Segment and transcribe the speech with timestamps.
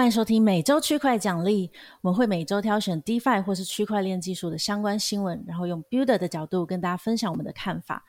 [0.00, 8.02] 欢迎收听每周区块奖励，我们会每周挑选 DeFi 或是区块链技术的相关新闻，然后用 Builder 的角度跟大家分享我们的看法。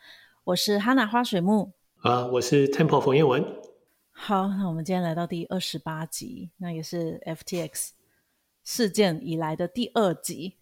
[0.46, 3.46] 我是哈娜花水木，啊，我是 Temple 冯彦文。
[4.10, 7.90] 好，那我们今天来到第二十八集，那也是 FTX
[8.64, 10.56] 事件以来的第二集。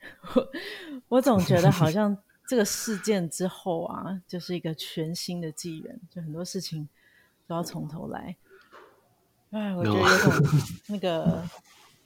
[1.09, 2.17] 我总觉得好像
[2.47, 6.89] 这个事件之后啊，就是一个全新的纪元，就很多事情
[7.45, 8.35] 都要从头来。
[9.51, 10.49] 哎，我觉得有种
[10.87, 11.43] 那个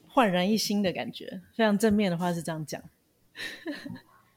[0.07, 2.81] 焕然一新的感觉，非常正面的话是这样讲。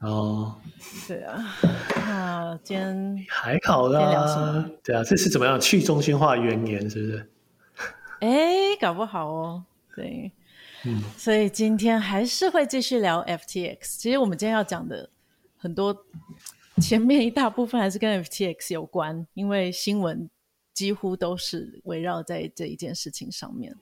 [0.01, 0.61] 哦，
[1.07, 1.57] 对啊，
[1.95, 4.69] 那今天还好啦。
[4.83, 5.59] 对啊，这是怎么样？
[5.61, 7.31] 去中心化元年是不是？
[8.21, 9.65] 哎，搞不好哦。
[9.95, 10.33] 对，
[10.85, 13.79] 嗯，所以今天还是会继续聊 FTX。
[13.99, 15.09] 其实我们今天要讲的
[15.57, 15.97] 很多，
[16.83, 20.29] 前面一大部分还是跟 FTX 有关，因为新闻。
[20.77, 23.75] 几乎都是围绕在这一件事情上面。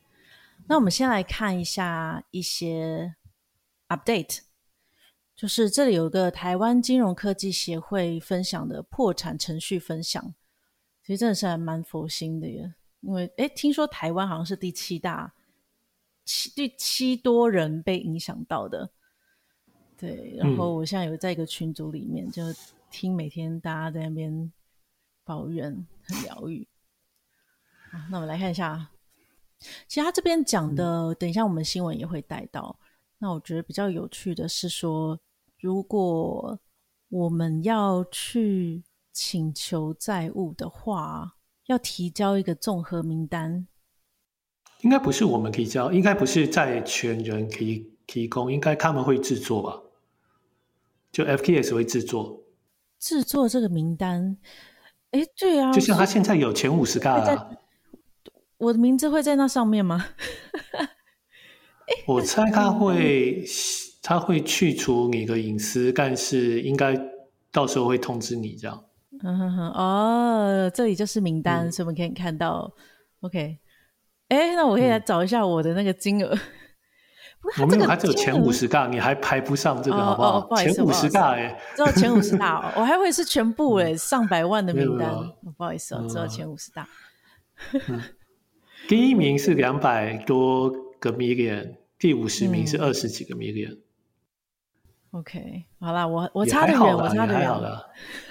[0.68, 3.16] 那我们先来看一下一些
[3.88, 4.38] update，
[5.34, 10.32] 就是这里有个台湾金融科技协会分享的破产程序分享，
[11.02, 12.72] 其实真的是还蛮佛心的耶。
[13.00, 15.34] 因为诶，听说台湾好像是第七大，
[16.24, 18.88] 七第七多人被影响到的。
[19.98, 22.42] 对，然后我现在有在一个群组里面，嗯、就
[22.88, 24.52] 听每天大家在那边
[25.24, 26.66] 抱怨，很疗愈。
[28.10, 28.88] 那我们来看一下，
[29.88, 32.78] 其实他这边讲的，嗯、等一下我们新闻也会带到。
[33.18, 35.18] 那我觉得比较有趣的是说，
[35.60, 36.58] 如果
[37.08, 41.36] 我们要去请求债务的话，
[41.66, 43.66] 要提交一个综合名单。
[44.80, 49.80] 应该不是我们提交，应该不是债权人可以提供，应该他们会制作吧？
[51.10, 52.42] 就 FKS 会制作，
[52.98, 54.36] 制作这个名单。
[55.12, 57.50] 哎，对啊，就像他现在有前五十个啊。
[58.64, 60.06] 我的名字会在那上面吗？
[62.08, 63.44] 我猜他会，
[64.02, 66.98] 他会去除你的隐私，但是应该
[67.52, 68.84] 到时候会通知你这样。
[69.22, 72.72] 嗯哼哼，哦，这里就是名单，嗯、所以我们可以看到。
[73.20, 73.58] OK，
[74.28, 76.36] 哎，那我可以来找一下我的那个金额。
[77.60, 80.56] 我没有，他只有前五十大，你还排不上这个，好不好？
[80.56, 85.10] 前五十大哎，只有前五十大哦， 我还以为是全部哎，上百万的名单。
[85.56, 86.88] 不好意思哦，只有前五十大。
[88.88, 93.78] 第一名是两百多个 million，第五十名是二十几个 million。
[95.12, 97.48] OK，好啦，我我差得远，我差得远。
[97.48, 97.88] 好了，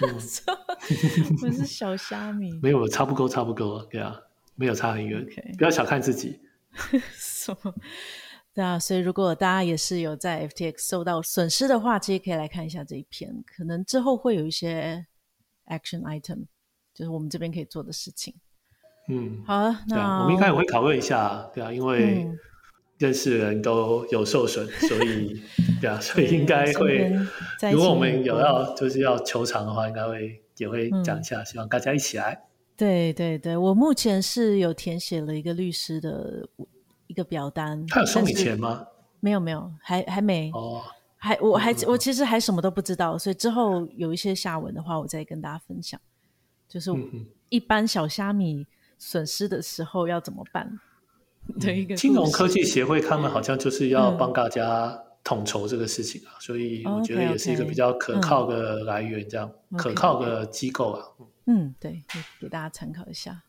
[1.42, 2.52] 我是小虾米。
[2.62, 4.20] 没有，差不多，差不多，对啊，
[4.54, 5.26] 没有差很远。
[5.58, 6.40] 不要小看自己。
[7.16, 7.74] 什么？
[8.52, 15.06] 对啊，所以如果大家也是有在 FTX 受到损失的话，其实可以来看一下这一篇，可能之后会有一些
[15.66, 16.44] action item，
[16.92, 18.34] 就是我们这边可以做的事情。
[19.08, 22.26] 嗯，好啊，那我们应该也会讨论一下，对啊，因为
[22.96, 25.42] 认识的人都有受损，嗯、 所以
[25.80, 27.12] 对啊，所以应该会，
[27.70, 32.44] 如果我们有要就是要求偿的话，应该会也会讲一下，嗯、希望大家一起来。
[32.76, 36.48] 对对对，我目前是有填写了一个律师的
[37.06, 38.86] 一个表单，他有收你钱吗？
[39.20, 40.82] 没有没有，还还没哦，
[41.18, 46.00] 还我还我其实还什么都不知道，所以之后有一些下文的话，我再跟大家分享。
[46.66, 46.90] 就是
[47.50, 48.66] 一般小虾米。
[49.06, 50.80] 损失的时候要怎么办？
[51.60, 61.04] 对一个金融科技协会，他们好像就是要帮大家统筹这个事情啊，嗯、所以我觉得也是一个比较可靠的来源，这样、嗯、可靠的机构啊。
[61.44, 62.02] 嗯，对，
[62.40, 63.42] 给大家参考一下。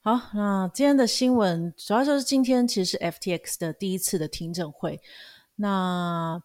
[0.00, 4.98] 好，那今天的新闻主要就是今天其实是 FTX 的第一次的听证会，
[5.56, 6.42] 那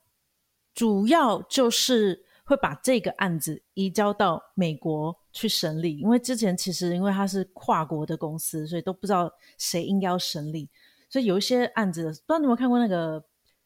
[0.74, 5.21] 主要就是会把这个案子移交到美国。
[5.32, 10.70] 去审理，因为之前其实因为它是跨国的公司，所以都不知道谁应该要审理，
[11.10, 13.24] 所以有一些案子，不知道你有没有看过那个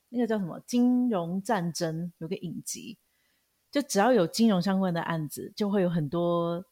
[0.10, 2.98] 那个叫什么《金融战争》有个影集，
[3.72, 6.64] 就只要有金融相关的案子，就会有很多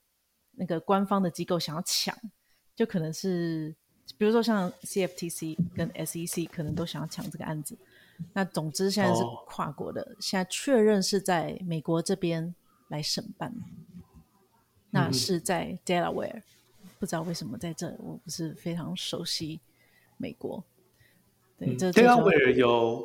[0.51, 2.15] 那个官方的机构想要抢，
[2.75, 3.75] 就可能是
[4.17, 7.77] 比如说像 CFTC 跟 SEC 可能都想要抢这个案子。
[8.31, 12.53] 那总之现在是跨国的，哦、现在确认是在美国这边
[12.89, 13.51] 来审办。
[14.93, 16.43] 那是在 Delaware，、嗯、
[16.99, 19.59] 不知道为什么在这，我不是非常熟悉
[20.17, 20.63] 美国。
[21.57, 23.03] 对，嗯、这 Delaware 有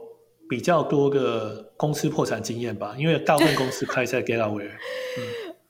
[0.48, 2.94] 比较多个公司破产经验吧？
[2.98, 4.76] 因为大部分公司开在 Delaware。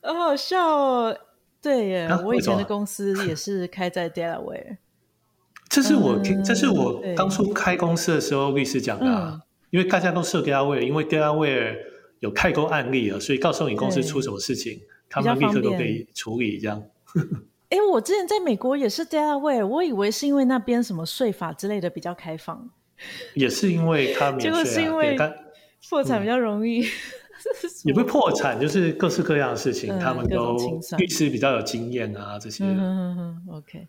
[0.01, 1.17] 嗯， 好笑哦。
[1.61, 4.77] 对耶，啊、我以前的公司也是开在 Delaware。
[5.69, 11.77] 这是我，听、这是我当初开公司的时候律师讲的、因为大家都设 Delaware，因为 Delaware
[12.19, 14.81] 有太多案例了，所以告诉你公司出什么事情。
[15.09, 16.83] 他们立刻都可以处理这样。
[17.69, 22.69] 哎，我之前在美国也是 Delaware，我以为是因为那边什么税法之类的比较开放，
[23.35, 25.17] 也是因为他免税、啊，结果是因为
[25.89, 26.87] 破产比较容易，嗯、
[27.85, 30.57] 也不是破产，就是各式各样的事情，嗯、他们都
[30.97, 32.63] 律师比较有经验啊，这些。
[32.63, 33.87] 嗯嗯嗯，OK，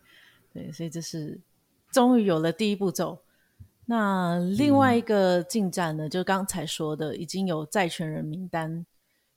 [0.53, 1.39] 对，所以这是
[1.91, 3.19] 终于有了第一步骤。
[3.85, 8.85] 那另外一个进展呢，嗯、就刚才说的，已经有债权人名单，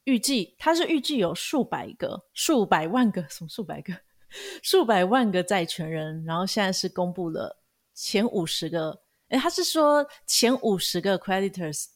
[0.05, 3.93] 预计它是预计有数百个、数百万个，什么数百个？
[4.63, 7.57] 数百万个债权人，然后现在是公布了
[7.95, 8.99] 前五十个，
[9.29, 11.87] 诶，他是说前五十个 creditors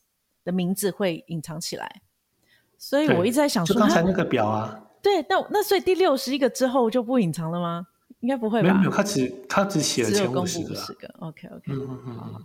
[0.45, 2.03] 的名字会隐藏起来，
[2.79, 7.85] 所以我一直在想说，就刚才那个表啊，对，那那所以第六十一个之后就不隐藏了吗？
[8.21, 8.69] 应该不会吧？
[8.69, 12.41] 没有没有，他只他只写了前五十个，个，OK OK，嗯嗯嗯，好好好，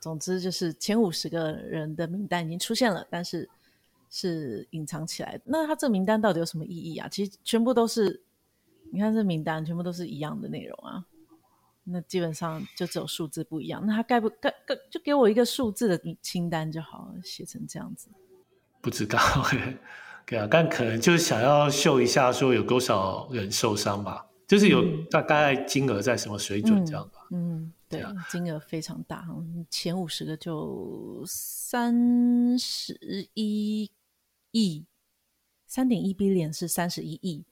[0.00, 3.48] 总之就是前五十个人的名单已经出现了，但是
[4.18, 5.40] 是隐藏起来。
[5.44, 7.08] 那他这个名单到底有什么意义啊？
[7.08, 8.22] 其实全部都是。
[8.92, 11.04] 你看这名单全部都是一样的内容啊，
[11.82, 13.84] 那基本上就只有数字不一样。
[13.84, 18.08] 那他该不该该就给我一个数字的清单就好了，写成这样子。
[18.80, 19.18] 不知道，
[20.24, 27.26] 对啊，但可能就是想要秀一下，说有多少人受伤吧，就是有大概金额在什么水准这样吧。
[27.32, 29.26] 嗯，嗯，对，对啊，金额非常大，
[29.68, 33.90] 前五十个就三十一
[34.64, 34.86] 亿，
[35.66, 37.44] 三点一 billion 是三十一亿。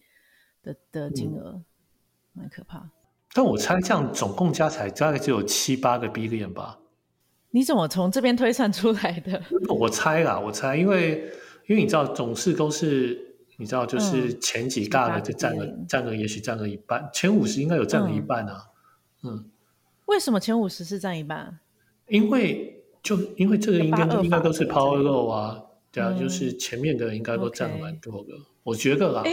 [0.63, 1.61] 的的金额
[2.33, 2.89] 蛮、嗯、可怕，
[3.35, 6.79] 但我猜这样总共加起来大概只有七八个 billion 吧？
[7.51, 9.43] 你怎么从这边推算出来的？
[9.69, 11.31] 我猜啦，我猜，因为
[11.67, 18.71] 因为你知道总是都是你知道就是前几大的就占了占了，也许占了一半，前五十应该有占了一半啊。
[19.23, 19.51] 嗯，嗯
[20.07, 21.61] 为什么前五十是占一半？
[22.09, 25.63] 因为就因为这个应该应该都是 power Low 啊，
[25.95, 28.35] 对啊，就是前面的人应该都占了蛮多的。
[28.65, 29.33] 我觉得啦，哎，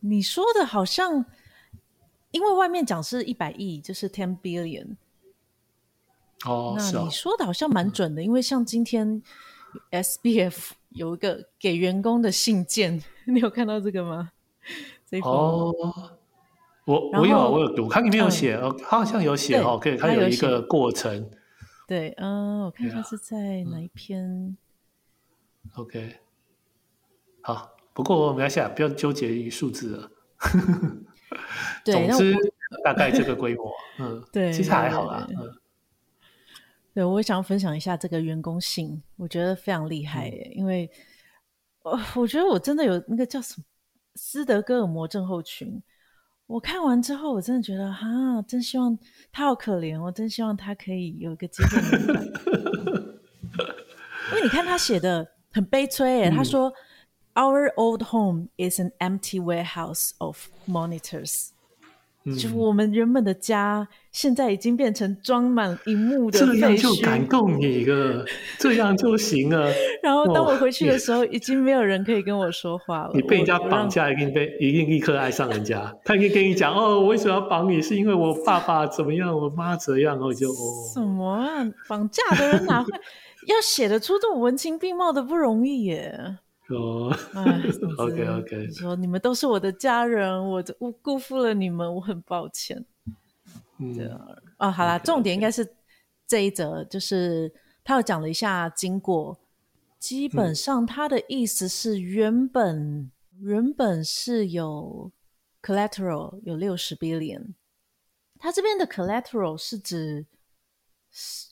[0.00, 1.24] 你说的好像，
[2.32, 4.96] 因为外面讲是一百亿，就是 ten billion。
[6.44, 9.22] 哦，那你说的好像蛮准的，嗯、因为像今天
[9.90, 14.32] SBF 有一个给员工的信件，你有看到这个吗？
[15.08, 15.74] 这哦，
[16.84, 21.30] 我我有我有读，它里面有写，哦、嗯，它好像有写哦，可以，它有一个过程。
[21.86, 24.56] 对，嗯，我看一下是在哪一篇、嗯、
[25.76, 26.16] ？OK，
[27.42, 27.70] 好。
[27.94, 30.10] 不过没关系啊，不要纠结于数字了。
[31.84, 32.34] 对，总之
[32.82, 35.28] 大概这个规模，嗯， 对，其实还好啦。
[35.28, 35.36] 嗯，
[36.94, 40.90] 对，我想要分享一下这个员工信，我觉得非常厉害耶，嗯、因为，
[41.82, 43.64] 我我觉得我真的有那个叫什么
[44.14, 45.82] 斯德哥尔摩症候群。
[46.46, 48.98] 我看完之后，我真的觉得哈，真希望
[49.30, 51.78] 他好可怜，我真希望他可以有一个机会。
[54.32, 56.72] 因为你看他写的很悲催耶，嗯、他说。
[57.34, 61.48] Our old home is an empty warehouse of monitors。
[62.24, 66.38] 嗯、就是我们原本的家，现在已经变成装满荧幕的。
[66.38, 68.22] 这样就感动你了，
[68.60, 69.72] 这样就行了。
[70.02, 73.12] 然后当我回去的时候，已经没有人可以跟我说话了。
[73.14, 75.90] 你被人家绑架，一定被一定立刻爱上人家。
[76.04, 77.80] 他可以跟你讲哦，我为什么要绑你？
[77.80, 80.90] 是因为我爸爸怎么样，我妈怎样，然后就哦。
[80.92, 81.64] 什么啊？
[81.88, 82.90] 绑架的人哪会
[83.46, 86.38] 要写得出这种文情并茂的不容易耶。
[86.68, 87.14] 哦
[87.98, 92.82] ，OK OK，说你们都是我的家人，我我辜负了你们，我很抱歉。
[93.78, 94.18] 嗯，对啊，
[94.58, 95.76] 哦，好啦，okay, 重点应该是
[96.26, 97.52] 这一则，就是
[97.84, 99.38] 他又讲了一下经过，
[99.98, 105.10] 基本上他的意思是原本、嗯、原本是有
[105.60, 107.54] collateral 有六十 billion，
[108.38, 110.26] 他这边的 collateral 是指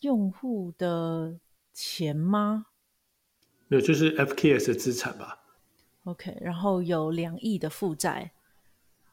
[0.00, 1.38] 用户的
[1.82, 2.66] 钱吗？
[3.68, 5.40] 有就是 FKS 的资产吧。
[6.04, 8.30] OK，然后有两亿的负债，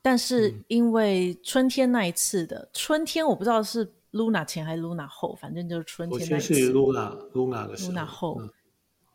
[0.02, 6.54] 但是因为春天那一次的、嗯、春天，我不知道是 Luna 前还是 Luna 后，反正就是春天那一次。
[6.54, 7.94] 是 Luna Luna 的时候。
[7.94, 8.42] Luna 后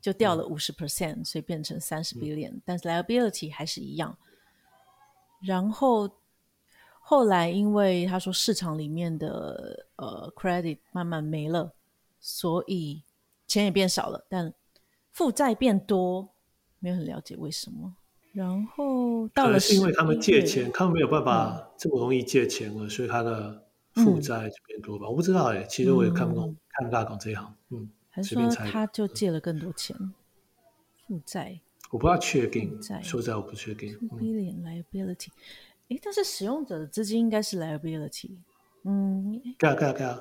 [0.01, 4.17] 就掉了五十 percent，、嗯、所以变成三十 billion，、嗯、但是 liability 还是一样。
[5.43, 6.11] 然后
[7.01, 11.75] 后来因为他说市场里面的呃 credit 慢慢没了，
[12.19, 13.03] 所以
[13.53, 14.55] 钱也变少了，但
[15.11, 16.35] 负债变多，
[16.79, 17.95] 没有很了解为什么。
[18.33, 25.07] 然后到了是因为他们借钱，他们没有办法这么容易借钱了，嗯、所以他的负债就变多吧？
[25.07, 27.55] 嗯、我不知道哎，其实我也看不懂，嗯、看不大懂这一行。
[27.69, 29.95] 嗯，还是说他就借了更多钱？
[31.07, 31.61] 负债？
[31.91, 32.81] 我不知道确定。
[32.81, 33.95] 债说实在，我不确定。
[34.19, 35.29] Billion liability，
[35.91, 38.39] 哎，但是使用者的资金应该是 liability。
[38.85, 40.19] 嗯，对啊，对啊，对啊。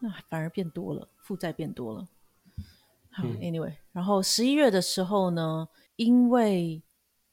[0.00, 2.08] 那反而变多了，负债变多了。
[3.16, 6.82] 好，Anyway，然后十一月的时候呢，因为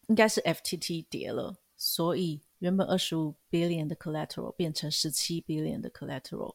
[0.08, 6.54] 应该是 FTT 跌了，所以原本二十五 billion 的 collateral 变成十七 billion 的 collateral，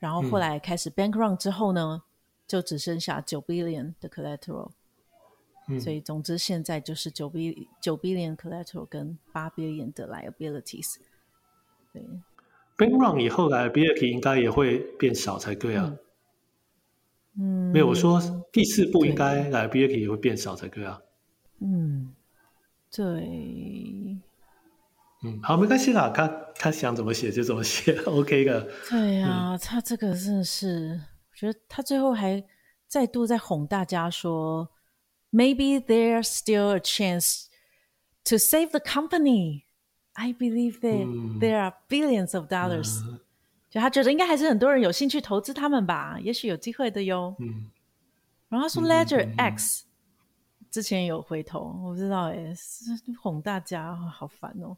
[0.00, 2.10] 然后后来开始 bank run 之后呢，嗯、
[2.48, 4.70] 就只剩下九 billion 的 collateral，、
[5.68, 10.96] 嗯、所以总之现在就是九 b 九 billion collateral 跟八 billion 的 liabilities。
[11.92, 12.02] 对
[12.76, 15.84] ，bank run 以后 liability 应该也会变少才对啊。
[15.86, 15.98] 嗯，
[17.34, 18.20] 没有我说
[18.52, 21.00] 第四步应该 liability 也会变少才对啊。
[21.60, 22.14] 嗯，
[22.94, 24.18] 对。
[25.24, 28.68] 嗯，好，没关系啦，他他想怎么写就怎么写，OK 的。
[28.90, 31.00] 对呀、啊，嗯、他这个真的是，
[31.30, 32.44] 我觉得他最后还
[32.86, 34.68] 再度在哄大家说
[35.32, 37.46] ，Maybe there's still a chance
[38.24, 39.62] to save the company.
[40.12, 43.20] I believe that、嗯、there are billions of dollars、嗯。
[43.74, 47.34] 就他觉得应该还是很多人有兴趣投资他们吧，也许有机会的哟。
[47.40, 47.68] 嗯。
[48.48, 49.84] 然后他说 Ledger X、
[50.60, 54.76] 嗯、之前有回头，我不知道哎，是哄大家，好烦哦。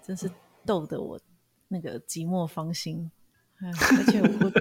[0.00, 0.30] 真是
[0.64, 1.18] 逗得我
[1.66, 3.10] 那个寂寞芳心，
[3.60, 4.52] 而且我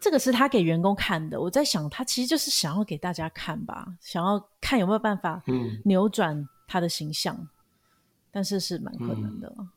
[0.00, 5.42] 这个是他给员工看的，我在想他其实就是想要给大家看吧，想要看有没有办法
[5.84, 7.48] 扭转他的形象，嗯、
[8.30, 9.54] 但是是蛮困难的。
[9.58, 9.68] 嗯、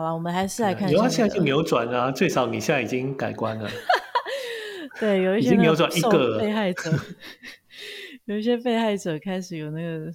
[0.00, 3.68] 好了，我们还是来看那个，有啊，现在就扭转啊，最少你现在已经改观了。
[4.98, 6.90] 对，有一些扭转一个被害者，
[8.24, 10.10] 有一些被害者开始有那个，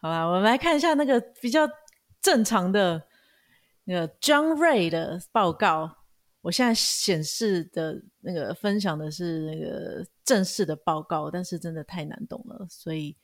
[0.00, 1.68] 好吧，我们来看一下那个比较。
[2.20, 3.02] 正常的
[3.82, 5.90] 那个 John Ray 的报告，
[6.40, 13.16] 我现在显示的那个分享的是那个正式的报告，但是真的太难懂了，所以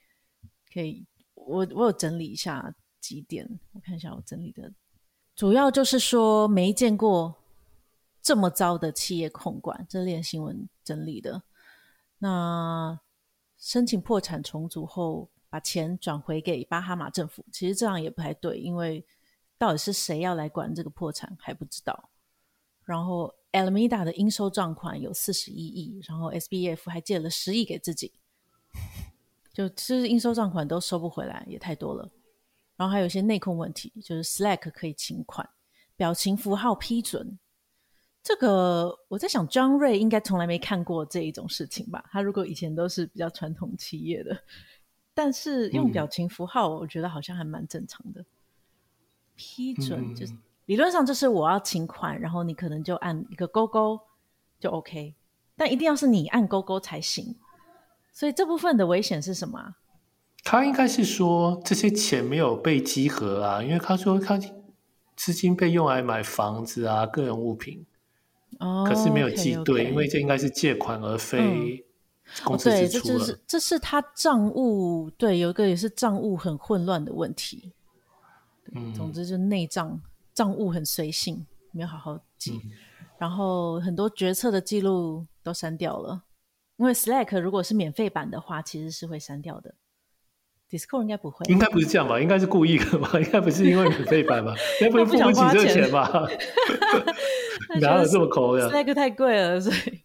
[0.75, 4.69] 可以我我有整理一下几点，我看一下我整理的，
[5.39, 7.37] 主要就是说没见过
[8.21, 11.45] 这么糟的企业控管，这链新闻整理的。
[12.19, 12.99] 那
[13.57, 15.31] 申请破产重组后。
[15.51, 19.03] 把钱转回给巴哈马政府，其实这样也不太对，因为
[19.57, 22.11] 到底是谁要来管这个破产还不知道。
[22.85, 28.13] 然后 Alameda 的应收账款有四十一亿，然后 SBF 还借了十亿给自己，
[29.55, 32.11] 就其实应收账款都收不回来，也太多了。
[32.79, 35.47] 然后还有一些内控问题，就是 Slack 可以请款，
[35.97, 37.39] 表情符号批准。
[38.23, 42.05] 这个我在想，John Ray 应该从来没看过这一种事情吧？
[42.11, 44.39] 他如果以前都是比较传统企业的。
[45.13, 48.21] 但是用表情符号，我觉得好像还蛮正常的。
[48.21, 48.27] 嗯、
[49.35, 50.33] 批准就是
[50.67, 53.99] 理论上就是我要请款，然后你可能就按一个勾勾
[54.61, 55.13] 就 OK，
[55.57, 57.35] 但一定要是你按勾勾才行。
[58.13, 59.75] 所以这部分的危险是什么？
[60.45, 64.39] 他应该是说这些钱没有被集合啊，因为他说他
[65.17, 67.85] 资金被用来买房子啊、个人物品，
[68.61, 71.85] 哦，可是没有记对，okay, okay 因为这应该是借款而非、嗯。
[72.45, 77.73] 哦，对，这就是这是他账务对，有一个也是账务很混乱的问题。
[78.73, 79.99] 嗯，总之就内账
[80.35, 82.71] 账务很随性，没有好好记，嗯、
[83.17, 86.25] 然后很多决策的记录都删掉了。
[86.77, 89.75] 因为 Slack 如果是免费版的话，其实是会删掉的。
[90.71, 92.21] Discord 应该不会，应该不是这样吧？
[92.21, 93.11] 应该是故意的吧？
[93.21, 94.55] 应该不是因为免费版吧？
[94.81, 96.29] 应该不会 付不起这个钱吧？
[97.81, 100.01] 哪有这么抠的？Slack 太贵了，所以。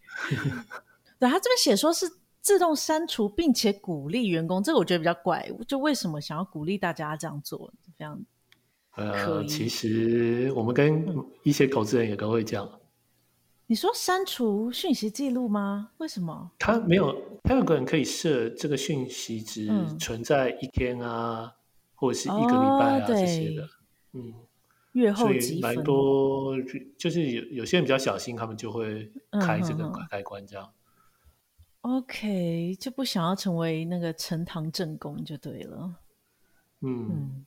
[1.19, 2.05] 对，他这边写说是
[2.41, 5.49] 自动删除，并且鼓励员工，这个我觉得比较怪。
[5.67, 7.71] 就为什么想要鼓励大家这样做？
[7.97, 8.19] 这样
[8.95, 11.05] 呃，其实我们跟
[11.43, 12.69] 一些投资人也都会这样。
[13.73, 15.89] 你说删除讯息记录吗？
[15.97, 16.51] 为什么？
[16.59, 21.51] 他没有，他有个人可以设这个讯息只存在一天啊，嗯、
[21.95, 23.67] 或者是一个礼拜啊、哦、这些的。
[24.11, 24.31] 嗯，
[24.91, 25.73] 月后积分。
[25.73, 26.55] 蛮多，
[26.99, 29.11] 就是有有些人比较小心，他们就会
[29.41, 30.71] 开这个开关这样。
[31.81, 35.95] 嗯 OK，就不想要成为那个呈堂证供就对了。
[36.81, 37.45] 嗯，嗯，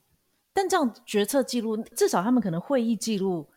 [0.53, 3.47] 但这样决策记录，至少他们可能会议记录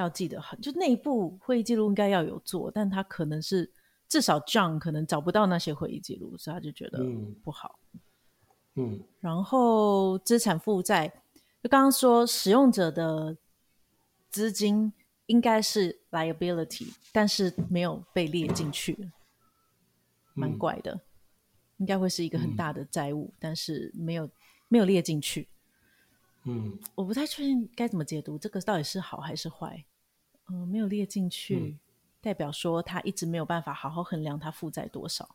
[0.00, 3.70] 要记得很，就内部会议记录应该要有做，但他可能是
[4.08, 7.04] 至少 John 可能找不到那些会议记录，所以他就觉得
[7.42, 7.78] 不好。
[8.74, 11.08] 嗯，嗯，然后资产负债，
[11.62, 13.36] 就刚刚说使用者的
[14.30, 14.92] 资金
[15.26, 19.10] 应该是 liability，但是没有被列进去。
[20.34, 21.00] 蛮怪的，嗯、
[21.78, 24.30] 应该会是一个很大的债务，嗯、但是没有
[24.68, 25.48] 没有列进去。
[26.48, 29.84] 嗯，我不太确定该怎么解读这个到底是好还是坏。
[30.48, 31.78] 嗯、呃，没有列进去，嗯、
[32.20, 35.28] 代表说他一直没有办法好好衡量他负债多少。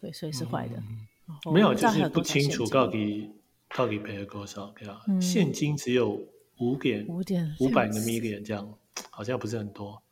[0.00, 0.76] 对，所以是坏的。
[0.76, 3.30] 嗯、没有，就是不清楚到底
[3.74, 4.66] 到底赔了多少。
[4.78, 6.20] 对啊，嗯、现金只有
[6.58, 8.78] 五点五点五百个 million 这样，
[9.10, 10.02] 好像不是很多。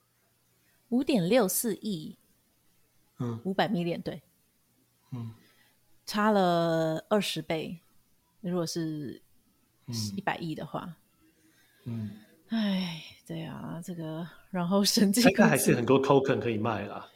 [0.88, 2.16] 五点六四亿。
[3.20, 4.22] 嗯，五百 million 对，
[5.10, 5.34] 嗯，
[6.06, 7.80] 差了二十倍。
[8.40, 9.20] 如果是
[10.16, 10.96] 一百亿的话，
[11.84, 12.10] 嗯，
[12.48, 17.08] 哎，对啊，这个然后审计应该还是很多 token 可以卖啦，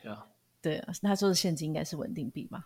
[0.61, 2.65] 对啊，他说的现金应该是稳定币嘛。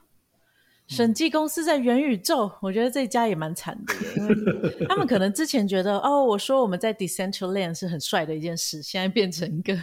[0.89, 9.77] 审计公司在元宇宙，我觉得这家也蛮惨的耶，因为 他们可能之前觉得哦，我说我们在 Decentraland 是很帅的一件事，现在变成一个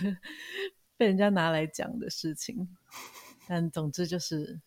[0.96, 2.70] 被人家拿来讲的事情。
[3.50, 4.58] 但总之就是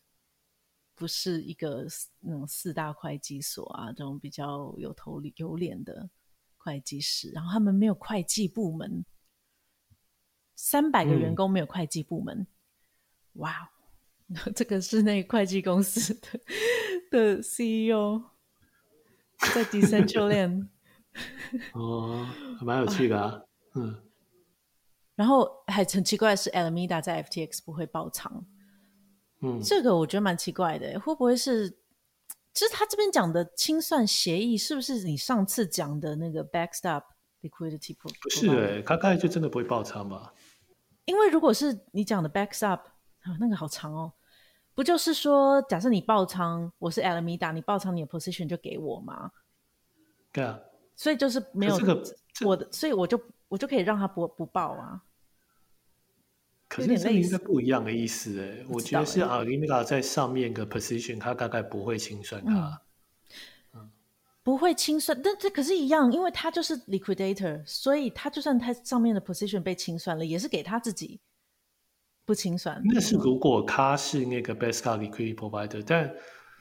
[0.96, 1.86] 不是一个
[2.20, 6.10] 那种四大会计所啊，这种比较有头有脸的
[6.56, 9.04] 会计师，然后他们没有会计部门，
[10.56, 12.46] 三百个员工没有会计部门，
[13.34, 13.70] 哇、
[14.28, 14.34] 嗯！
[14.44, 16.40] Wow 这个是那个会计公司的
[17.12, 18.20] 的 CEO
[19.54, 20.66] 在 Decentraland
[21.74, 22.26] 哦，
[22.58, 23.42] 还蛮有趣的啊， 啊
[23.76, 24.02] 嗯。
[25.14, 28.44] 然后还很奇怪的是，Alameda 在 FTX 不会爆仓，
[29.46, 31.70] 嗯，这个我觉得蛮奇怪的，会不会是？
[32.52, 37.02] 其实他这边讲的清算协议，是不是你上次讲的那个 Backstop
[37.42, 37.96] Liquidity？
[37.98, 40.32] 不是哎，他刚才就真的不会爆仓吧？
[41.04, 42.80] 因为如果是你讲的 Backstop。
[43.26, 44.12] 啊，那个好长哦，
[44.72, 49.32] 不就是说，假设你爆仓，我是 Alameda，你爆仓，你的 position 就给我吗？
[50.30, 50.60] 对啊，
[50.94, 52.00] 所以就是没有这个
[52.44, 55.02] 我的，所以我就我就可以让他不不爆啊。
[56.68, 62.82] 可是这应该不一样的意思哎，我觉得是 Alameda 在上面的 position，他大概不会清算他，
[63.74, 63.90] 嗯，
[64.42, 71.20] 不会清算，但这可是一样，因为他就是 liquidator，所以他就算他上面的 position 被清算了，也是给他自己。
[72.24, 72.82] 不清算。
[72.86, 76.12] 那是如果他是那个 best car Liquidity Provider，但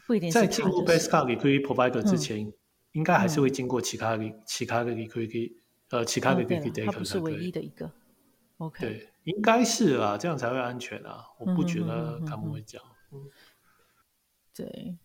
[0.05, 2.53] 不一定在进入 best car Liquidity Provider 之前，嗯、
[2.91, 5.53] 应该还是会经过其他的、嗯、其他的 Liquidity，
[5.89, 6.43] 呃，其他的
[6.91, 7.91] 不是唯一的一个。
[8.57, 11.27] OK，对，应该是啊，这样才会安全啊。
[11.37, 12.81] 我不觉得他们会讲。
[13.11, 13.29] 嗯，
[14.55, 14.97] 对。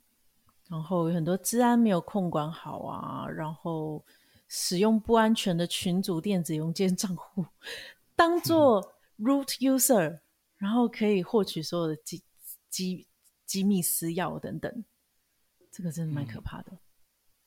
[0.69, 4.05] 然后有很多治安没有控管好啊，然后
[4.47, 7.45] 使用不安全的群组电子邮件账户，
[8.15, 10.21] 当做 root user、嗯。
[10.59, 12.23] 然后可以获取所有的机
[12.69, 13.07] 机
[13.47, 14.85] 机密私钥等等，
[15.73, 16.73] 这个真的蛮可怕的。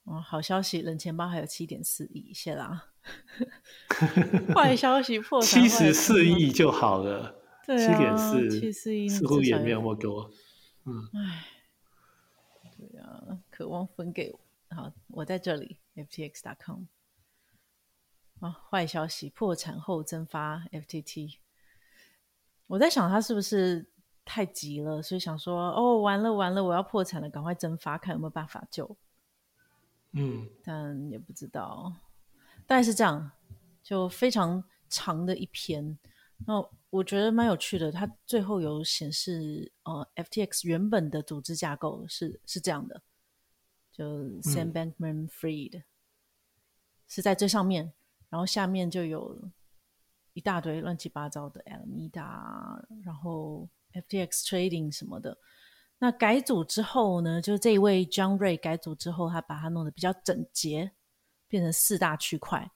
[0.06, 2.93] 嗯、哦，好消息，冷钱包还有七点四亿，谢啦。
[4.54, 7.36] 坏消息破产，七十四亿就好了。
[7.66, 10.30] 七点四，七四亿似乎也没有那么多。
[10.86, 11.46] 嗯，唉，
[12.78, 14.40] 对啊，渴望分给我。
[14.76, 16.84] 好，我在这里，ftx.com。
[18.42, 21.38] 啊，坏消息，破产后蒸发 FTT。
[22.68, 23.90] 我在想他是不是
[24.26, 28.98] 太急了，所以想说哦，完了完了，我要破产了，赶快蒸发，看有没有办法救。
[30.12, 31.94] 嗯，但也不知道，
[32.66, 33.32] 大概是这样，
[33.82, 35.98] 就非常长的一篇。
[36.46, 43.02] 那我觉得蛮有趣的，它最后有显示，呃，FTX 原本的组织架构是是这样的，
[43.92, 44.06] 就
[44.42, 45.84] Sam Bankman-Fried、嗯、
[47.08, 47.94] 是在最上面，
[48.30, 49.50] 然后下面就有。
[50.36, 55.38] 一大堆乱七八糟的 Alameda，然后 FTX Trading 什么的。
[56.00, 60.92] 那改组之后呢，就这一位 John Ray 改组之后，他把它弄得比较整洁，
[61.54, 62.68] 变成四大区块，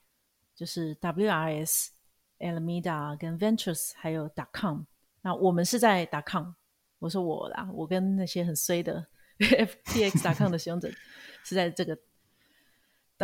[0.55, 1.87] 就是 WRS、
[2.37, 4.83] Alameda 跟 Ventures 还有 .com。
[5.23, 6.51] 那我们是在 .com，
[6.99, 9.03] 我说我啦，我跟那些很衰的
[9.39, 10.91] FTX.com 的使用者
[11.43, 11.97] 是在这个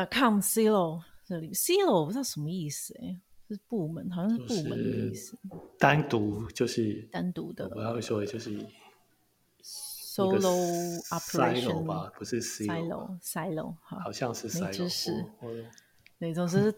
[0.10, 1.54] .com Silo 这里。
[1.54, 3.22] Silo 我不知道什么意思哎、欸。
[3.50, 5.38] 是部门，好像是部门的意思。
[5.78, 8.58] 单独就是单独的，我要说就是
[10.14, 14.66] solo operation 吧，不是 silo silo，好，好像是 silo。
[14.66, 15.26] 没知识，
[16.20, 16.74] 对，总之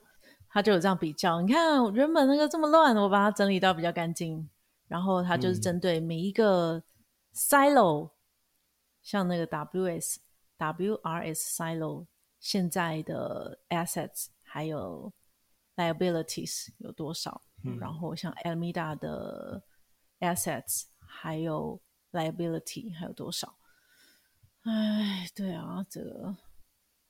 [0.50, 1.42] 他就有这样比较。
[1.42, 4.50] 你看原本那个这么乱，我把它整理到比较干净。
[4.88, 6.82] 然后他就是针对每一个
[7.34, 8.12] silo，、嗯、
[9.02, 10.18] 像那个 WS
[10.58, 12.06] WRS silo
[12.40, 15.12] 现在的 assets 还有。
[15.78, 17.42] liabilities 有多少？
[17.66, 19.62] 嗯、然后像 Alameda 的
[20.22, 21.78] assets 还有
[22.16, 23.56] liability 还有多少？
[24.64, 26.36] 哎，对啊，这个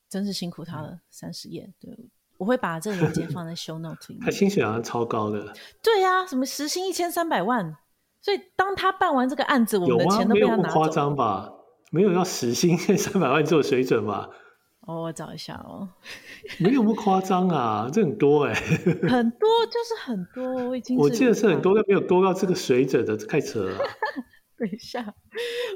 [0.10, 1.74] 真是辛苦他了，三十页。
[1.80, 4.24] 对，我会把这个链接放在 show note 里面。
[4.26, 5.54] 他薪水好像超高的。
[5.82, 7.78] 对呀、啊，什么时薪一千三百万？
[8.22, 10.74] 所以当他办完这个案子，我们的钱都被他拿走。
[10.74, 11.50] 夸张吧？
[11.92, 14.30] 没有要时薪三百万这种水准吧？
[14.82, 15.88] 哦，我找一下哦，
[16.60, 23.80] 没有那么夸张啊，这很多哎、 欸，很多就是很多，我已经我记得是很多，但没有多到这个水准的，太扯了。
[24.60, 25.14] 等一下，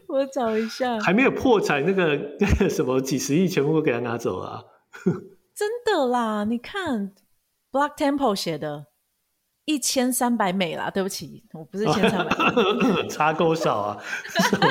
[0.07, 4.65] 我找一下，还没有破产，那个那 个什么几十亿全部都给他拿走了，
[5.53, 6.45] 真的啦！
[6.45, 7.13] 你看
[7.71, 8.87] Block Temple 写的，
[9.65, 12.35] 一千三百美啦，对不起，我不是一千三百，
[13.09, 14.03] 差够少啊，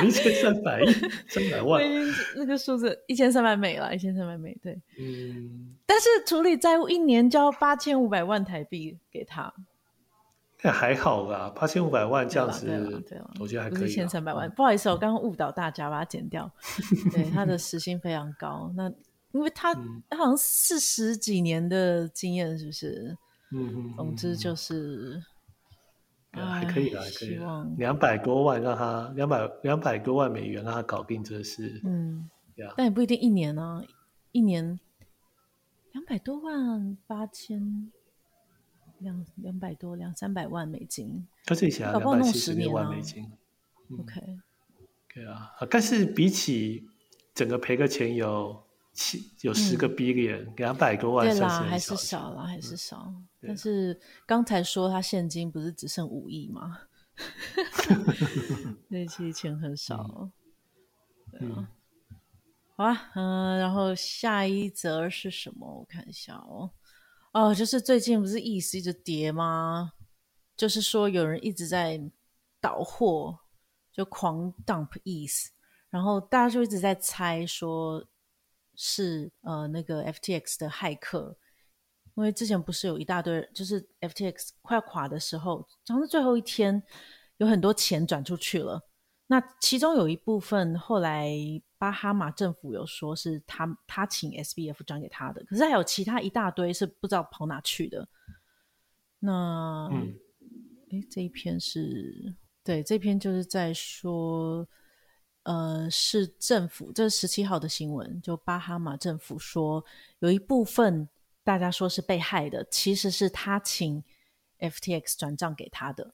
[0.03, 0.91] 一千三百亿，
[1.27, 1.83] 三百万，
[2.35, 9.53] 那个数字一千三百美啦，一千三百美，对，嗯，但是处理债务一年交八千五百万台币给他，
[10.61, 12.65] 那还好吧，八千五百万这样子，
[13.07, 16.51] 对啊，我觉得还可以，一千三百万，不好意思，我刚刚误导大家，把它剪掉，
[17.11, 18.91] 对，他的时薪非常高，那
[19.31, 19.73] 因为他
[20.09, 23.17] 他好像四十几年的经验，是不是？
[23.51, 25.23] 嗯嗯，总之就是，
[26.31, 27.39] 还可以啦，还可以。
[27.77, 32.29] 两百多万让他两百两百多万美元让他搞定这事，嗯，
[32.75, 33.81] 但也不一定一年啊，
[34.33, 34.79] 一年
[35.93, 37.91] 两百多万八千
[38.99, 43.31] 两两百多两三百万美金，他这些两百七十六万美金
[43.97, 44.39] ，OK，
[45.13, 46.87] 对啊，但是比起
[47.33, 49.31] 整个赔个钱有七。
[49.41, 53.13] 有十个 billion，两百多万，对啦，还是少啦，还是少。
[53.41, 56.81] 但是刚才说他现金不是只剩五亿吗？
[58.89, 60.29] 那其实钱很少。
[61.31, 61.69] 对啊，
[62.75, 65.79] 好啊，嗯，然后下一则是什么？
[65.79, 66.71] 我看一下哦。
[67.31, 69.93] 哦，就是最近不是 ETH 一直跌吗？
[70.57, 71.99] 就是说有人一直在
[72.59, 73.39] 倒货，
[73.91, 75.47] 就狂 dump ETH，
[75.89, 78.05] 然后大家就一直在猜说。
[78.81, 81.37] 是呃，那个 FTX 的骇客，
[82.15, 86.81] 因为之前不是有一大堆，就是 FTX 快垮的时候，好像是最后一天，
[87.39, 88.88] 有很多钱转出去了。
[89.31, 91.31] 那其中有一部分后来
[91.77, 98.07] 巴哈马政府有说是他他请 SBF 转给他的，可是还有其他一大堆是不知道跑哪去的。
[99.19, 100.15] 那，嗯，
[100.89, 104.67] 诶，这一篇是对，这篇就是在说。
[105.43, 109.83] 呃，是政府，这十七号的新闻，就巴哈马政府说，
[110.19, 111.07] 有一部分
[111.43, 114.03] 大家说是被害的，其实是他请
[114.59, 116.13] FTX 转账给他的。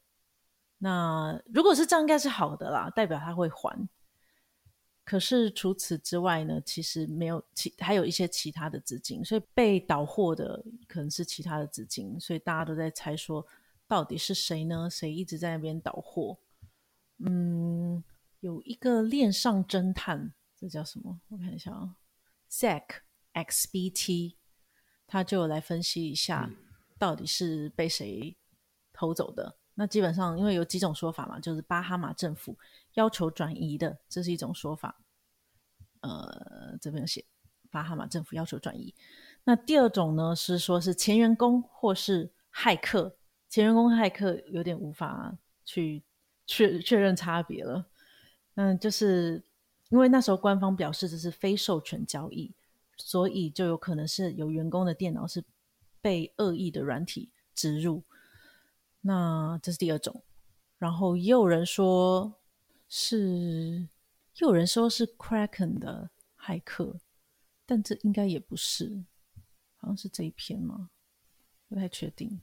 [0.77, 3.87] 那如果是这样，应该是好的啦，代表他会还。
[5.03, 13.45] 可是除此之外呢，其实没有其还有一些其他的资金，所以被倒货的可能是其他的资金，所以大家都在猜说，
[13.87, 14.89] 到底是谁呢？
[14.89, 16.37] 谁一直在那边倒货？
[17.19, 18.03] 嗯。
[18.41, 21.19] 有一个链上侦探，这叫什么？
[21.29, 21.95] 我看一下啊
[22.47, 22.83] ，Zack
[23.33, 24.35] XBT，
[25.07, 26.51] 他就来分析一下，
[26.99, 28.37] 到底是被谁
[28.93, 29.57] 偷走的。
[29.77, 32.57] 那基本上，因为有几种说法嘛，就是巴哈马政府
[32.93, 35.01] 要求转移的，这是一种说法。
[35.99, 37.25] 呃，这边写
[37.69, 38.95] 巴哈马政府要求转移。
[39.43, 43.17] 那第二种呢，是说是前员工或是骇客。
[43.49, 46.03] 前员工骇客有点无法去
[46.47, 47.85] 确确认差别了。
[48.55, 49.43] 嗯，就是
[49.89, 52.53] 因为那时候官方表示这是非授权交易，
[52.97, 55.43] 所以就有可能是有员工的电脑是
[56.01, 58.01] 被恶意的软体植入。
[59.07, 60.23] 那这是第二种，
[60.79, 62.41] 然后也有人说
[62.89, 63.87] 是，
[64.33, 66.99] 也有人说是 Kraken 的骇客，
[67.67, 69.05] 但这应该也不是，
[69.75, 70.89] 好像是这一篇吗？
[71.69, 72.41] 不太确定。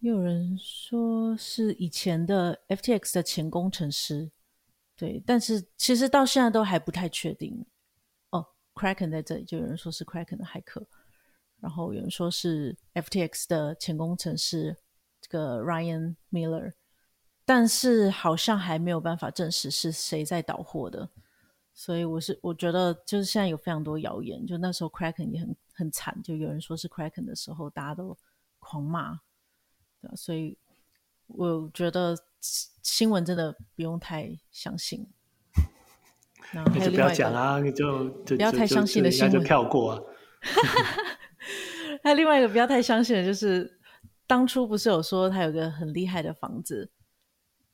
[0.00, 4.32] 也有人说是以前的 FTX 的前工程师。
[4.96, 7.64] 对，但是其实到现在都还不太确定。
[8.30, 10.84] 哦，Kraken 在这里，就有人说是 Kraken 的骇客，
[11.60, 14.76] 然后有人说是 FTX 的前工程师
[15.24, 16.72] 这个 Ryan Miller，
[17.46, 21.08] 但是好像还没有办法证实是谁在导货的。
[21.72, 28.18] 所以我是我觉得，就是现在有非常多谣言，就那时候 Kraken 也很很惨，就有人说是 Kraken 的时候，大家都
[28.58, 29.20] 狂骂，
[30.02, 30.58] 对，所以
[31.28, 32.16] 我觉得。
[32.82, 35.08] 新闻真的不用太相信，
[36.52, 37.58] 那就不要讲啊！
[37.58, 40.00] 你就不要太相信的新闻就跳过啊。
[42.04, 43.80] 还有另外一个不要太相信的，就是
[44.26, 46.90] 当初不是有说他有个很厉害的房子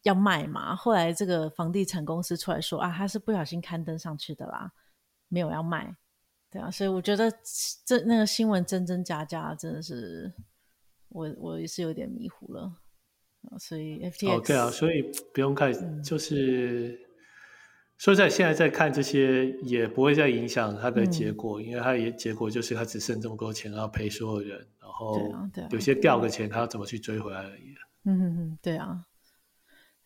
[0.02, 0.74] 要卖嘛？
[0.74, 4.72] 后来这个房地产公司出来说啊，他是不小心刊登上去的啦，
[5.28, 5.96] 没有要卖。
[6.50, 7.30] 对啊，所以我觉得
[7.84, 10.32] 这那个新闻真真假假，真的是
[11.10, 12.72] 我我也是有点迷糊了。
[13.58, 16.98] 所以 FTX 哦，对啊，所以不用看，嗯、就是
[17.96, 25.16] 说在现在在看这些也不会再影响它的结果，嗯、因为它也结果就是它只剩这么多钱，然后赔所有人，然后
[25.70, 27.74] 有些掉的钱，他要怎么去追回来而已。
[28.04, 29.06] 嗯嗯嗯，对啊，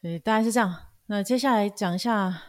[0.02, 0.76] 所以大概是这样。
[1.06, 2.42] 那接下来讲一下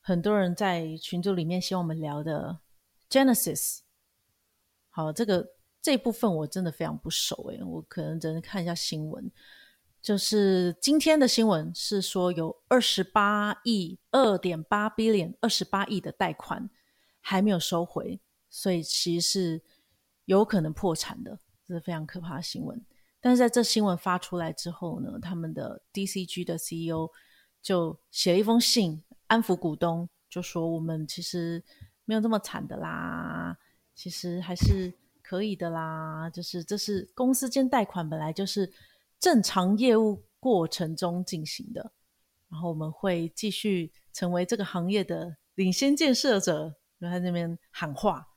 [0.00, 2.60] 很多人在群组里面希望我们聊的
[3.10, 3.80] Genesis。
[4.88, 5.46] 好，这个
[5.82, 9.30] 这部分我真的非常不熟诶，我可能只能看一下新闻。
[10.00, 16.70] 就是今天的新闻是说有二十八亿二点八 billion 二十八亿的贷款
[17.20, 18.18] 还没有收回，
[18.48, 19.62] 所以其实是
[20.24, 21.38] 有可能破产的，
[21.74, 22.80] 是非常可怕的新闻。
[23.20, 27.10] 但是在这新闻发出来之后呢，他们的 DCG 的 CEO
[27.60, 31.62] 就写了一封信安抚股东，就说我们其实
[32.04, 33.58] 没有这么惨的啦，
[33.94, 38.72] 其实还是可以的啦，就是这是公司间贷款本来就是
[39.18, 41.92] 正常业务过程中进行的，
[42.48, 48.28] 然后我们会继续成为这个行业的领先建设者，就在那边喊话。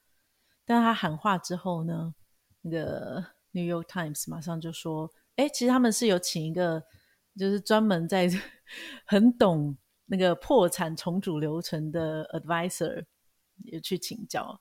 [0.65, 2.13] 但他喊话之后呢，
[2.63, 6.83] 那个 New York Times 马上就说：“哎，其实他们是有请一个，
[7.37, 8.27] 就是专门在
[9.05, 13.05] 很懂那个破产重组流程的 advisor
[13.57, 14.59] 也去请教。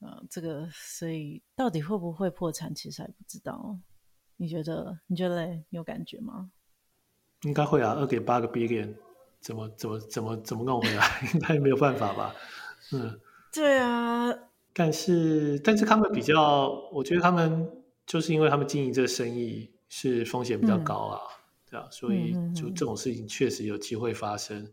[0.00, 3.78] 嗯，这个所以到底会不会破产，其实还不知道。
[4.36, 4.98] 你觉得？
[5.08, 6.50] 你觉得你有感觉吗？
[7.42, 8.94] 应该会啊，二点八个 billion，
[9.40, 11.04] 怎么怎么怎么怎么弄回来？
[11.34, 12.34] 应该没有办法吧？
[12.92, 13.20] 嗯，
[13.52, 14.32] 对啊。”
[14.72, 17.68] 但是，但是他们比较，我觉得他们
[18.06, 24.70] 就是因为他们经营这个生意是风险比较高啊，嗯、对啊，所以就这种事情确实有机会发生。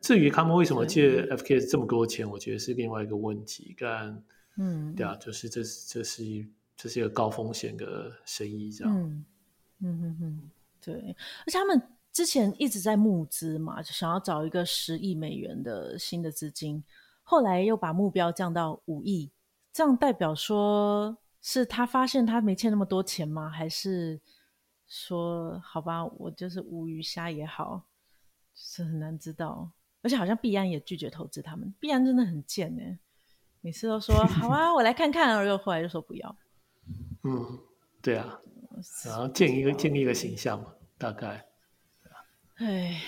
[0.00, 3.74] 至于他们为什么借 FKS 这么多钱，我觉得是另外一个问题。
[3.78, 4.22] 但，
[4.58, 8.94] 嗯，对啊，就是这是这是一这是一个高风险的生意，这样。
[8.94, 9.24] 嗯
[9.80, 10.94] 嗯嗯嗯，对。
[11.46, 11.80] 而且他们
[12.12, 16.84] 之前一直在募资嘛，就想要找一个十亿美元的新的资金，
[17.24, 19.32] 后来又把目标降到五亿。
[19.72, 23.50] 这样代表说是他发现他没欠那么多钱吗？
[23.50, 24.20] 还是
[24.86, 27.82] 说好吧，我就是无鱼虾也好，
[28.54, 29.72] 是很难知道。
[30.02, 32.98] 而且好像币安也拒绝投资他们，币安真的很贱呢，
[33.62, 36.36] 每次都说 好啊，我来看看，然后后来就说不要。
[37.24, 37.58] 嗯，
[38.00, 38.38] 对啊，
[39.06, 41.48] 然后建一个建立一个形象嘛，大概。
[42.56, 43.00] 哎，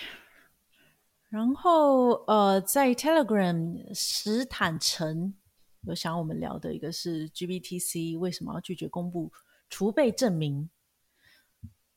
[1.37, 5.35] 然后呃，在 Telegram 石坦诚。
[5.83, 9.31] 有想我们聊的一个是 GBTC 为什么要拒绝公布
[9.69, 10.71] 储备证明？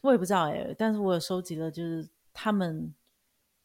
[0.02, 2.94] 我也不知道哎、欸，但是我有收集了，就是他们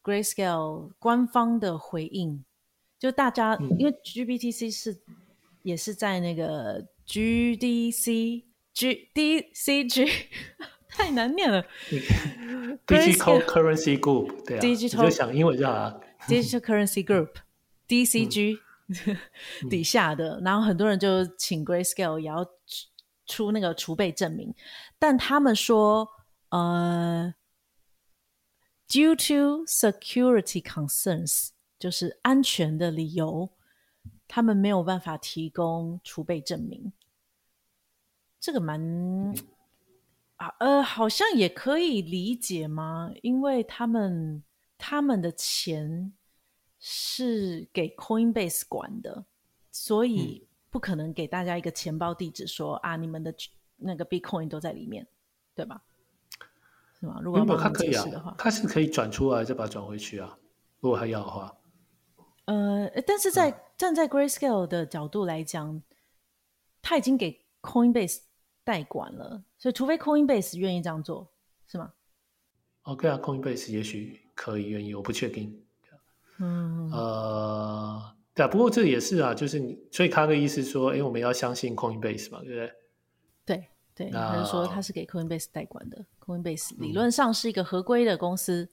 [0.04, 2.44] Grayscale 官方的回应，
[2.96, 5.02] 就大家、嗯、因为 GBTC 是
[5.64, 10.08] 也是在那个 GDC GDCG
[10.94, 11.62] 太难念了
[12.86, 17.30] ，Digital Currency Group 对啊，Digital 就想英文就好了，Digital Currency Group
[17.88, 19.18] DCG、嗯。
[19.68, 22.46] 底下的，然后很多人就请 Grayscale 也要
[23.26, 24.54] 出那个储备证明，
[24.98, 26.06] 但他们说，
[26.50, 27.34] 呃
[28.86, 33.50] ，due to security concerns，就是安全的理由，
[34.28, 36.92] 他们没有办法提供储备证明。
[38.38, 39.34] 这个蛮
[40.36, 43.12] 啊，呃，好像也可以理解吗？
[43.22, 44.42] 因为他们
[44.76, 46.12] 他们的钱。
[46.86, 49.24] 是给 Coinbase 管的，
[49.72, 53.34] 所以不可能给大家一个钱包地址说，嗯、啊，你们的
[53.76, 55.06] 那个 Bitcoin 都在里面，
[55.54, 55.80] 对吧？
[57.00, 57.18] 是吗？
[57.22, 60.38] 如果他可以的话，他是可以转出来再把它转回去啊。
[60.80, 61.56] 如果他要的话，
[62.44, 65.82] 呃，但是在、嗯、站在 Grayscale 的角度来讲，
[66.82, 68.23] 他已经给 Coinbase
[68.64, 71.30] 代管了，所以除非 Coinbase 愿意这样做，
[71.66, 71.92] 是吗
[72.82, 75.62] ？OK 啊，Coinbase 也许可以愿意，我不确定。
[76.38, 82.74] 嗯呃，对啊，不过这也是啊，就是你，所以他的意思说，哎，我们要相信 Coinbase 嘛，对不对？
[83.44, 88.68] 对对，他是说他是给 Coinbase 代管的，Coinbase 理论上是一个合规的公司，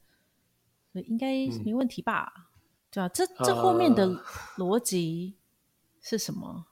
[0.91, 1.27] 所以应该
[1.63, 2.33] 没问题吧？
[2.35, 2.41] 嗯、
[2.89, 4.07] 对啊，这这后面的
[4.57, 5.35] 逻辑
[6.01, 6.65] 是什么？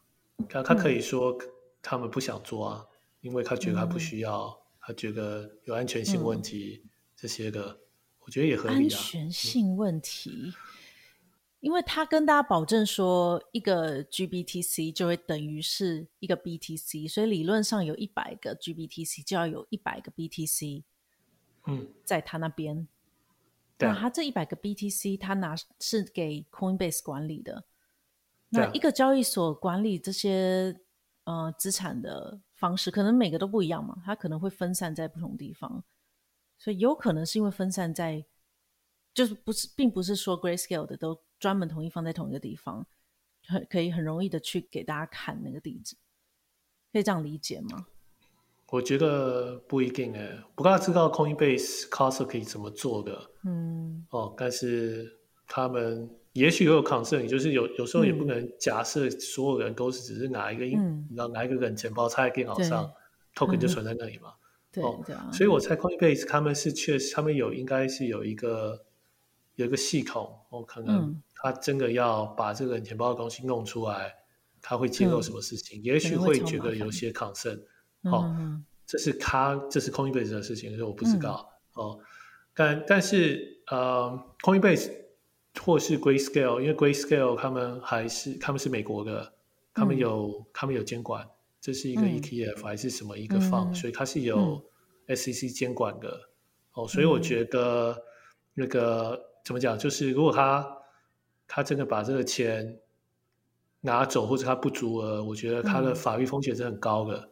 [0.50, 1.38] 他他可以说
[1.84, 2.88] 他们不想做啊，
[3.22, 7.80] 因为他觉得他不需要，嗯、他觉得有安全性问题、嗯、这些的，
[8.20, 8.78] 我觉得也合理啊。
[8.78, 10.30] 安全性问题。
[10.48, 10.54] 嗯
[11.62, 20.84] 因为他跟大家保证说，一个 GBTC 就会等于是一个 BTC，所以理论上有一百个 GBTC 就要有一百个 BTC，
[21.68, 22.78] 嗯，在他那边。
[22.78, 22.88] 嗯、
[23.80, 27.66] 那他这一百个 BTC，他拿是给 Coinbase 管理的。
[28.52, 30.80] 那一个交易所管理这些
[31.26, 35.84] 呃资产的方式，可能每个都不一样嘛，它可能会分散在不同地方，
[36.58, 38.26] 所以有可能是因为分散在，
[39.14, 41.20] 就是不是，并不是说 Grayscale 的都。
[41.40, 42.86] 专门统一放在同一个地方，
[43.48, 45.96] 很可以很容易的去给大家看那个地址，
[46.92, 47.88] 可以这样理解吗？
[48.72, 55.18] 我觉得不一定诶，不过他知道 Coinbase Castle 可以怎么做的，嗯，哦，但是
[55.48, 62.92] 他们也许有 concern，就是有有时候也不能假设所有人都是只是拿一个，嗯，你知道拿一个冷钱包插在电脑上
[63.36, 64.34] ，token 就存在那里嘛，
[64.72, 68.86] 对，哦，对啊，所以我猜 Coinbase 他们是确实，他们有应该是有一个
[69.56, 70.96] 有一个系统，我可能。
[70.98, 74.14] 嗯他真的要把这个冷钱包的东西弄出来，
[74.62, 75.80] 他会揭露什么事情？
[75.80, 77.58] 嗯、也许会觉得有些 concern。
[78.02, 78.36] 哦，
[78.86, 82.00] 这是他这是 Coinbase 的事情，所以我不知道、嗯、哦。
[82.54, 84.92] 但但是呃，Coinbase
[85.62, 89.34] 或是 Grayscale，因为 Grayscale 他们还是他们是美国的，
[89.74, 91.28] 他们有、嗯、他们有监管，
[91.60, 94.62] 这是一个 ETF、嗯、还是什么一个 fund，、嗯、所以它是有
[95.08, 96.88] SEC 监管的、嗯、哦。
[96.88, 98.02] 所以我觉得
[98.54, 100.78] 那个怎么讲，就是如果他
[101.48, 102.80] 他真的把这个钱
[103.82, 107.30] 拿走，或者他不足额，我觉得他的法律风险是很高的。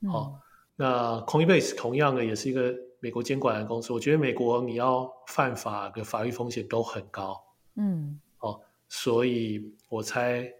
[0.00, 0.40] 嗯、哦，
[0.76, 2.74] 那 Coinbase 同样的也是一个。
[3.00, 7.40] 美国监管的公司，我觉得美国你要犯法的法律风险都很高，
[7.78, 10.52] 嗯，哦，所以我猜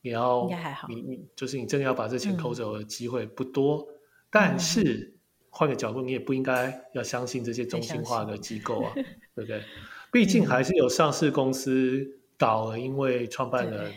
[0.00, 3.94] 你要应该还好，你你就是你真的要把这钱偷走的机会不多，嗯、
[4.30, 5.14] 但是
[5.50, 8.92] 换个角度，你也不应该要相信这些中心化的机构啊，
[9.36, 9.62] 对不对？
[10.10, 13.92] 毕竟还是有上市公司倒了，因为创办人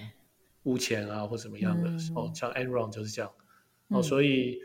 [0.64, 3.32] 污钱啊或怎么样的，哦，像 Enron 就是这样，
[3.88, 4.60] 哦，所以。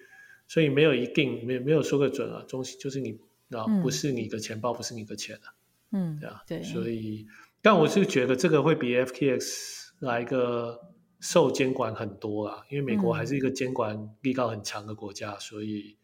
[0.51, 5.53] 所以没有一定，没有没有说个准啊，中心就是你啊，不是你的钱包，不是你的钱啊，
[5.93, 6.63] 嗯，对啊，对。
[6.63, 7.27] 所以，
[7.69, 10.81] 但我是觉得这个会比 FTX 来个
[11.21, 15.99] 受监管很多啊，因为美国还是一个监管力道很强的国家，嗯、所以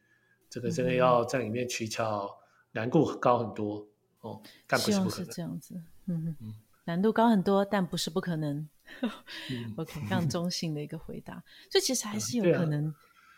[0.50, 2.30] 这个真的要在里面取巧
[2.72, 3.88] 难度高很多
[4.20, 5.24] 哦，但不是不可能。
[5.24, 5.74] 是这样子，
[6.04, 8.68] 嗯嗯，难度高很多，但不是不可能。
[9.50, 12.94] 嗯、 OK，非常中性的一个回答，所以其实还是有可能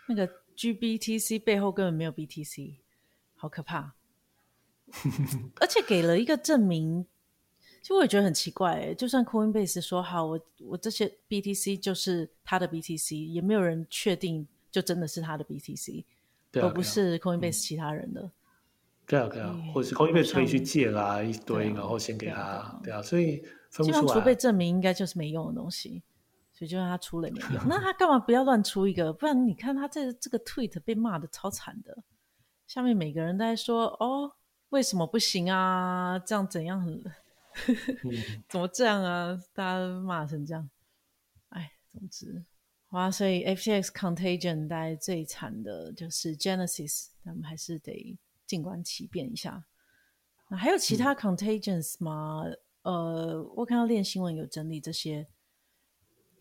[0.08, 0.28] 那个。
[0.56, 2.76] GBTC 背后根本没有 BTC，
[3.34, 3.94] 好可怕！
[5.60, 7.06] 而且给了一个证明，
[7.86, 8.92] 其实我也觉得很奇怪诶。
[8.96, 16.04] 就算 Coinbase 说好，我我这些 BTC 就是他的 BTC，也没有人确定就真的是他的 BTC，
[16.54, 18.28] 而、啊、不是 Coinbase 其他人的。
[19.06, 24.14] 对啊，对啊，或者是 Coinbase 可以去借啦一堆，然后先给他，对啊，所以分不出来。
[24.14, 26.02] 储备证明应该就是没用的东西。
[26.52, 29.12] 所以就让他出了没用，那他干嘛不要乱出一个？
[29.12, 31.96] 不然你看他这这个 tweet 被骂的超惨的，
[32.66, 34.32] 下面每个人都在说哦，
[34.70, 36.18] 为什么不行啊？
[36.18, 37.00] 这样怎样很，
[38.48, 39.38] 怎么这样啊？
[39.52, 40.68] 大家都骂成这样，
[41.48, 42.44] 哎，总之，
[42.90, 48.16] 哇，所以 FTX Contagion 大概最惨的就是 Genesis，他们还是得
[48.46, 49.64] 静观其变一下。
[50.48, 52.44] 那还有其他 Contagions 吗？
[52.82, 55.26] 嗯、呃，我看到练新闻有整理这些。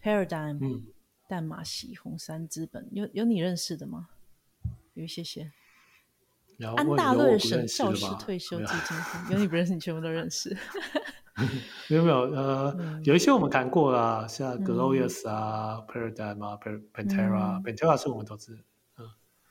[0.03, 0.85] Paradigm、嗯、
[1.27, 4.09] 淡马锡、红杉资本，有有你认识的吗？
[4.93, 5.51] 有一些些。
[6.75, 10.55] 安大略省教师退休基金会，有你不认识，你全部都认识。
[11.89, 16.57] 没有没有，呃、嗯，有一些我们谈过啦，像 Glorious 啊、嗯、Paradigm 啊、
[16.93, 18.57] Pantera、嗯、Pantera 是我们投资。
[18.97, 19.05] 嗯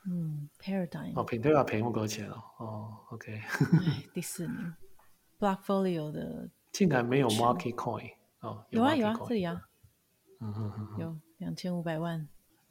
[0.07, 2.43] 嗯，Paradigm 哦，Pantera 赔那么多钱哦。
[2.59, 3.39] 哦，OK。
[4.15, 4.75] 第四名
[5.39, 9.61] ，Blockfolio 的竟然没有 Market Coin 哦，有啊有啊，这里啊。
[10.41, 12.27] 嗯嗯有两千五百万。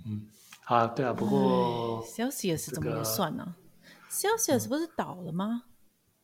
[0.05, 0.27] 嗯，
[0.65, 3.55] 好、啊，对啊，不过 Celsius 怎么也算呢、
[4.13, 5.63] ？Celsius 不是倒了吗？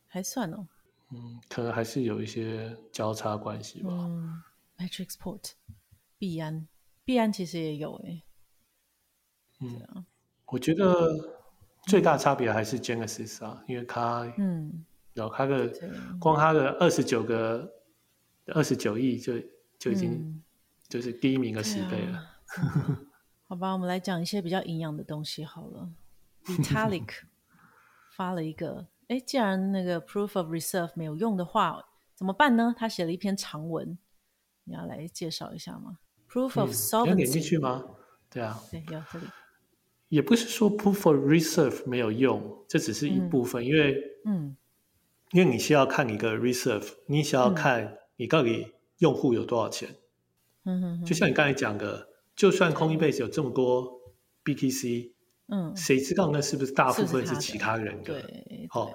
[0.06, 0.66] 还算哦。
[1.10, 3.90] 嗯，可能还是有一些交叉关系吧。
[3.92, 4.42] 嗯
[4.78, 5.52] ，Matrixport，
[6.18, 6.68] 必安，
[7.04, 8.22] 必安其实也有哎。
[9.60, 10.06] 嗯、啊，
[10.46, 11.12] 我觉得
[11.86, 15.68] 最大差别还是 Genesis 啊，因为它，嗯，然后它的
[16.18, 17.70] 光它的二十九个
[18.46, 19.34] 二十九亿就
[19.78, 20.42] 就已经、嗯。
[20.88, 22.18] 就是第一名的十倍了。
[22.18, 23.00] 啊、
[23.46, 25.88] 好吧，我们来讲一些比较营养的东西好了。
[26.46, 27.22] Vitalik
[28.20, 31.82] 发了一个，哎，既然那个 Proof of Reserve 没有用的话，
[32.14, 32.74] 怎么办呢？
[32.76, 33.96] 他写了一篇长文，
[34.64, 35.96] 你要来介绍一下吗
[36.28, 37.82] ？Proof of Solvency、嗯、要点进去吗？
[38.28, 39.24] 对啊，对，有这里。
[40.10, 44.56] 也不是说 Proof of Reserve 没有用，这只是一部分，嗯、因为，嗯，
[45.32, 49.96] 因为你需要看一个 Reserve，你需要看你到底用户有多少钱。
[50.64, 52.06] 嗯，就像你刚才讲的，
[52.36, 53.90] 就算 Coinbase 有这么多
[54.44, 55.14] BTC，
[55.50, 58.14] 嗯，谁知道那是不是大部分是其他人的？
[58.14, 58.92] 的对，好、哦，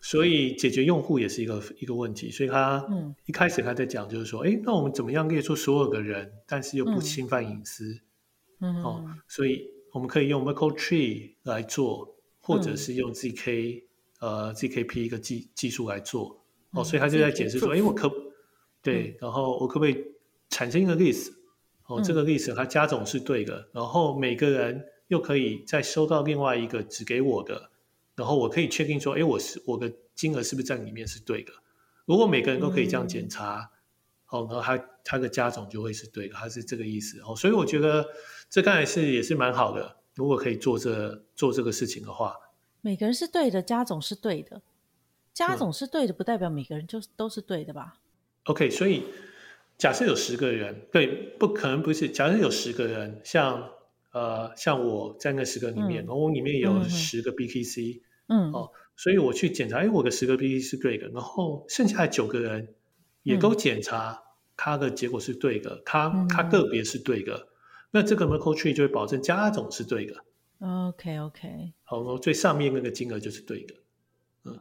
[0.00, 2.30] 所以解决用户也是一个一个问题。
[2.30, 2.84] 所以他
[3.26, 8.00] 一开始他在讲，就是说，哎、嗯，那我们怎么样列出所有的人，但是又不侵犯隐私？
[8.60, 13.82] 嗯，哦，所以我们可以用 Merkle Tree 来做，或者是用 ZK、
[14.20, 16.44] 嗯、呃 ZKP 一个技技术来做。
[16.72, 18.10] 哦，所以他就在解释说，哎，我可
[18.82, 19.96] 对、嗯，然后我可不可以？
[20.54, 21.30] 产生一个 list，
[21.86, 27.68] 哦，这个 list 它加总是对的，嗯，然后每个人又可以再收到另外一个只给我的，
[28.14, 31.52] 然后我可以确定说，哎，我是我的金额是不是在里面是对的？
[32.06, 33.70] 如果每个人都可以这样检查，
[34.28, 37.36] 哦，嗯，然后他他的加总就会是对的，他是这个意思哦。
[37.36, 38.08] 所以我觉得
[38.48, 42.34] 这刚才是也是蛮好的，如果可以做这做这个事情的话，
[42.80, 44.62] 每个人是对的，加总是对的，
[45.34, 47.98] 加总是对的，不代表每个人就都是对的吧
[48.44, 49.02] ？OK，所以。
[49.78, 51.08] 假设有十个人，对，
[51.40, 52.08] 不可能不是。
[52.08, 53.68] 假设有十个人，像
[54.12, 62.74] 呃，像我在那十个里面，然后我里面有十个 BKC，嗯，哦，所以我去检查，哎，我的十个 BKC 是对的，然后剩下的九个人
[63.22, 64.22] 也都检查，
[64.54, 67.48] 他的结果是对的，他他个别是对的，
[67.90, 70.14] 那这个 Merkle Tree 就会保证加总是对的。
[70.60, 73.74] OK OK，好，然后最上面那个金额就是对的，
[74.44, 74.60] 嗯，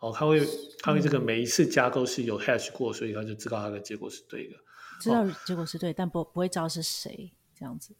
[0.00, 0.40] 哦，他会
[0.80, 4.56] 他会这个每一次加勾是有 hash 过，所以他就知道他的结果是对的，
[5.00, 7.94] 知道结果是对，但不不会知道是谁这样子。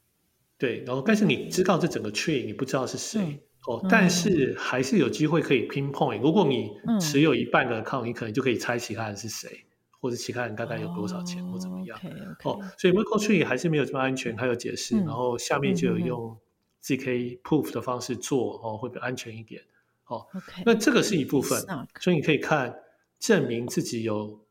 [0.58, 6.20] 对，然后但是你知道这整个 tree，你不知道是谁哦，但是还是有机会可以 pinpoint。
[6.20, 9.64] 如果你持有一半的 account，你可能就可以猜其他人是谁，
[10.00, 11.98] 或者其他人大概有多少钱或怎么样。
[12.44, 16.38] 哦，所以 Merkle Tree 还是没有这么安全，还有解释，然后下面就有用。
[16.86, 19.62] zk proof 的方式做哦，会比较安全一点
[20.04, 20.26] 哦。
[20.34, 21.58] Okay, 那这个是一部分，
[21.98, 22.76] 所以你可以看
[23.18, 24.44] 证明自己有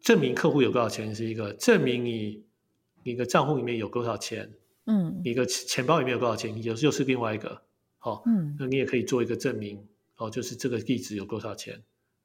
[0.00, 2.44] 证明客户有多少钱是一个，证明你
[3.02, 4.52] 你的账户里面有多少钱，
[4.90, 7.62] 嗯，你的钱包里面有多少钱，有又是另外一个
[8.00, 8.20] 哦。
[8.26, 9.86] 嗯，那你也可以做一个证明
[10.16, 11.80] 哦，就是这个地址有多少钱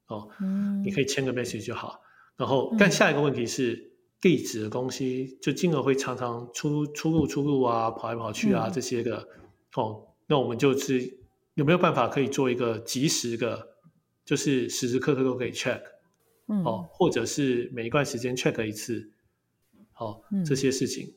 [0.07, 0.27] 哦。
[0.41, 2.01] 嗯，你可以签个 message 就好。
[2.35, 9.27] 然后，但下一个问题是、嗯、地址的东西，就金额会常常出出入出入啊，跑来跑去啊、嗯、这些个。
[9.75, 11.19] 哦，那我们就是
[11.53, 13.67] 有没有办法可以做一个及时的，
[14.23, 15.81] 就是时时刻刻都可以 check，
[16.47, 19.11] 嗯，哦，或者是每一段时间 check 一次，
[19.91, 21.13] 好、这些事情，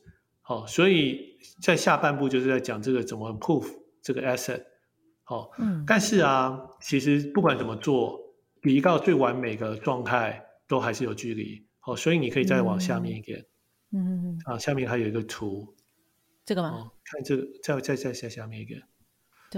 [0.49, 3.67] 好、哦，所以在下半部就是在讲这个怎么 proof
[4.01, 4.59] 这个 asset，
[5.23, 8.19] 好、哦，嗯，但是啊，其实不管怎么做，
[8.63, 13.45] 离到最完美的状态都还是有距离，好、哦，所以你可以再往下面一点，
[13.91, 15.71] 嗯嗯嗯，啊，下面还有一个图。
[16.43, 16.69] 这个吗？
[16.69, 18.75] 哦、看这个，再再再下下面一个，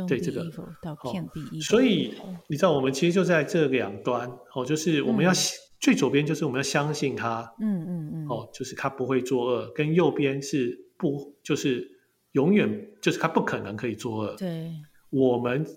[0.06, 0.44] 对这个，
[0.84, 1.30] 好、哦，
[1.62, 2.14] 所以
[2.50, 5.40] 你知道，我们其实就在这两端哦，就是我们要、嗯、
[5.82, 12.00] 最左边就是我们要相信他，嗯嗯嗯，哦，就是他不会作恶，跟右边是不，就是
[12.32, 14.36] 永远就是他不可能可以作恶。
[14.38, 14.72] 对，
[15.10, 15.68] 我们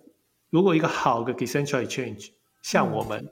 [0.51, 2.31] 如果一个好的 decentralized exchange
[2.63, 3.27] 像我们，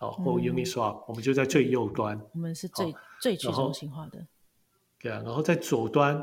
[0.00, 4.26] 哦，或 Uniswap，、嗯、我们就在最右端，我们是最、哦、最去中心化的，
[5.00, 6.22] 对啊，然后在左端。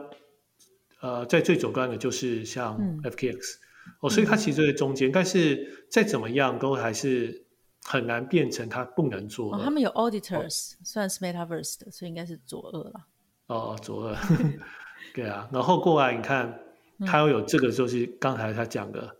[1.01, 7.44] 呃，在最左端的就是像 Fkx，、嗯、哦，所以它其实就在中间，嗯、但是再怎么样都还是
[7.85, 9.55] 很难变成他不能做。
[9.55, 13.05] 哦，他们有 auditors，、哦、算是 Metaverse 的，所以应该是左恶了。
[13.47, 14.17] 哦，左恶，
[15.13, 15.47] 对啊。
[15.53, 16.59] 然后过来你看，
[17.05, 19.15] 他又有这个，就是刚才他讲的，嗯、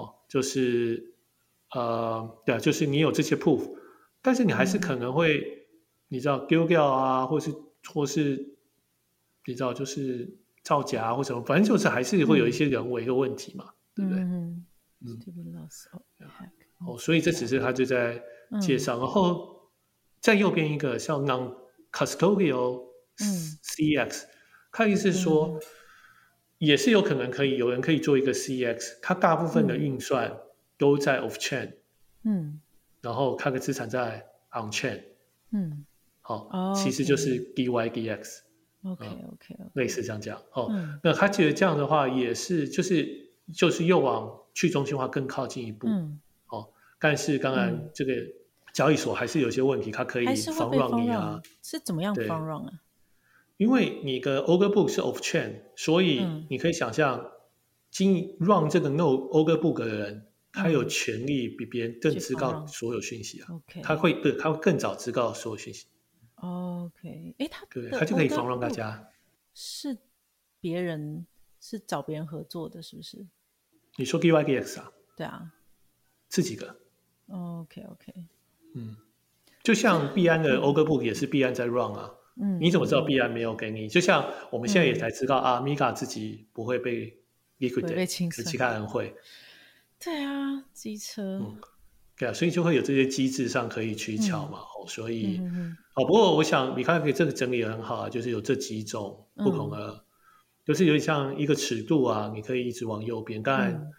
[0.00, 1.14] 哦，就是
[1.74, 3.70] 呃，对啊，就是你有这些 proof，
[4.22, 5.66] 但是你还是可能会，嗯、
[6.08, 7.54] 你知道丢掉啊，或是
[7.92, 8.56] 或是
[9.46, 10.36] 你知道就是。
[10.62, 14.20] 造假啊或什么，反正就是还是会有一些人为的问题嘛，对不对？
[14.20, 14.62] 嗯
[15.00, 16.50] 嗯。
[16.86, 18.22] 哦，所以这只是他就在
[18.60, 19.70] 介绍，然后
[20.20, 22.84] 在右边一个像 non-custodial
[23.16, 24.24] CX，
[24.72, 25.60] 他意思是说
[26.58, 30.36] 也是有可能可以有人可以做一个 CX，他大部分的运算
[30.78, 31.74] 都在 off chain，
[32.24, 32.60] 嗯，
[33.00, 35.02] 然后他的资产在 on chain，
[35.52, 35.84] 嗯，
[36.20, 38.40] 好，其实就是 DYDX。
[38.82, 39.58] OK OK，, okay.
[39.74, 40.42] 类似这样讲。
[40.52, 40.68] 哦。
[40.70, 45.86] 嗯、那他觉得这样的话也是，就是就是又往去中心化更靠近一步。
[45.86, 46.16] 嗯、哦，
[47.00, 48.12] 但是当然这个
[48.72, 50.26] 交易所还是有些问题，它可以
[50.56, 51.42] 防让你啊。
[51.62, 52.82] 是怎么样防让啊？
[53.56, 57.30] 因为你的 Order Book 是 Off Chain，所以你可以想象，
[57.90, 63.48] 经 run 这个 Node Order Book 的人，他有权利比别人更知道所有讯息啊。
[63.50, 65.88] OK，他会对，他会更早知道所有讯息。
[66.36, 69.08] OK，哎，他对他就可以防让大家。
[69.52, 69.98] 是
[70.60, 71.26] 别人
[71.60, 73.26] 是找别人合作的，是不是？
[73.96, 74.92] 你说 DYDX 啊？
[75.16, 75.52] 对啊，
[76.28, 76.76] 自己的。
[77.30, 78.12] OK OK，
[78.74, 78.96] 嗯，
[79.62, 82.10] 就像币安的 Order Book 也是币安在 run 啊。
[82.36, 83.88] 嗯，你怎么知道币安没有给你？
[83.88, 87.18] 就像我们现在也才知道啊，Mega 自己不会被
[87.58, 89.14] liquidate，其他人会。
[89.98, 91.38] 对啊，机车。
[91.38, 91.56] 嗯
[92.16, 100.00] 对啊，所以就会有这些机制上可以取巧嘛，哦，所以，嗯嗯哦，不过我想你看给这个整理也很好啊，就是有这几种不同的，嗯、
[100.66, 103.90] 就是有点像一个尺度啊，你可以一直往右边，当然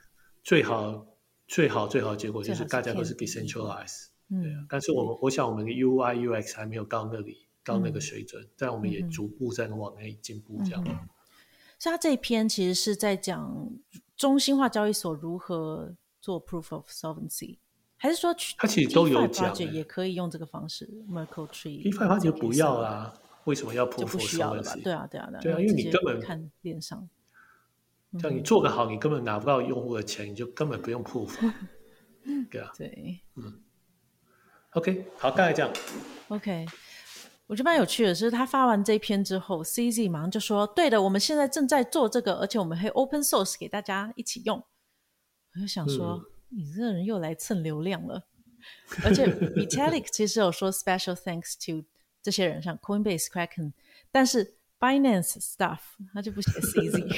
[0.43, 1.07] 最好、嗯、
[1.51, 10.81] 最好最好的结果就是大家都是 decentralize，对啊，但是我们我想我们的 UI UX 还没有到那里到那个水准，嗯、但我们也逐步在往那里进步这样。
[11.77, 13.69] 所以他这一篇其实是在讲
[14.15, 17.57] 中心化交易所如何做 proof of solvency。
[17.97, 20.89] 还是说，他其实都有讲，也可以用这个方式。
[21.09, 24.81] Merkle Tree DeFi 它就不要啦，为什么要 Proof of Solvency？
[24.81, 25.41] 对啊，对啊，对啊。
[25.41, 27.07] 对啊，因为你根本看链上，
[28.19, 31.31] 像你做个好，你根本拿不到用户的钱，你就根本不用 Proof。
[32.51, 33.61] 对啊，对，嗯。
[34.71, 35.71] OK，好，大概这样。
[36.29, 36.65] OK，
[37.47, 44.57] 我觉得蛮有趣的是，他发完这一篇之后，CZ 马上就说：“对的，我们现在正在做这个，而且我们会 open source 给大家一起用。”
[45.55, 48.27] 我就想说，嗯、你这个人又来蹭流量了。
[49.03, 51.85] 而且 Vitalik 其实有说 special thanks to
[52.21, 53.73] 这些人，像 Coinbase、Kraken，
[54.11, 55.79] 但是 Binance Staff
[56.11, 57.07] 他就不写 CZ。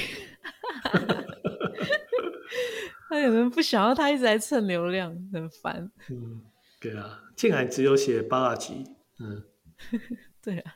[3.09, 5.89] 他有人不想要他一直在蹭流量，很烦。
[6.09, 6.41] 嗯，
[6.81, 8.85] 对啊，竟然只有写 Balaji。
[9.19, 9.43] 嗯。
[10.41, 10.75] 对啊，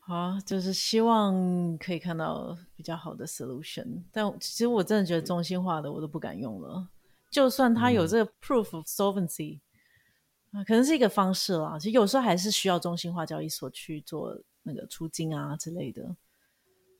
[0.00, 4.02] 好，就是希望可以看到比较好的 solution。
[4.10, 6.88] 但其实我真的觉得中心化的我都不敢用了。
[7.30, 9.60] 就算它有这个 proof of solvency，
[10.52, 11.76] 啊、嗯，可能是一个方式啦。
[11.78, 16.16] 其实有时候还是需要中心化交易所去做那个出金啊之类的。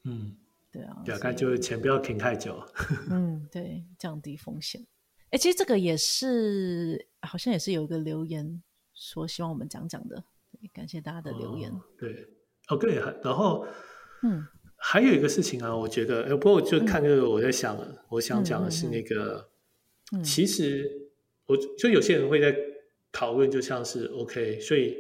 [0.05, 0.37] 嗯，
[0.71, 2.65] 对啊，大概就是钱不要停太久。
[3.11, 4.87] 嗯，对，降低风险。
[5.31, 8.63] 哎，其实这个也是，好像也是有一个留言
[8.95, 10.23] 说希望我们讲讲的。
[10.73, 11.71] 感谢大家的留言。
[11.71, 12.27] 哦、对，
[12.69, 13.67] 哦对，然后，
[14.23, 14.47] 嗯，
[14.77, 19.51] 还有一个事情啊，我觉得，不过我就看这个，我在想，嗯、我想讲的是那个，
[20.13, 21.11] 嗯、其实
[21.47, 22.57] 我就有些人会在
[23.13, 24.97] 讨论，就像是 OK，所以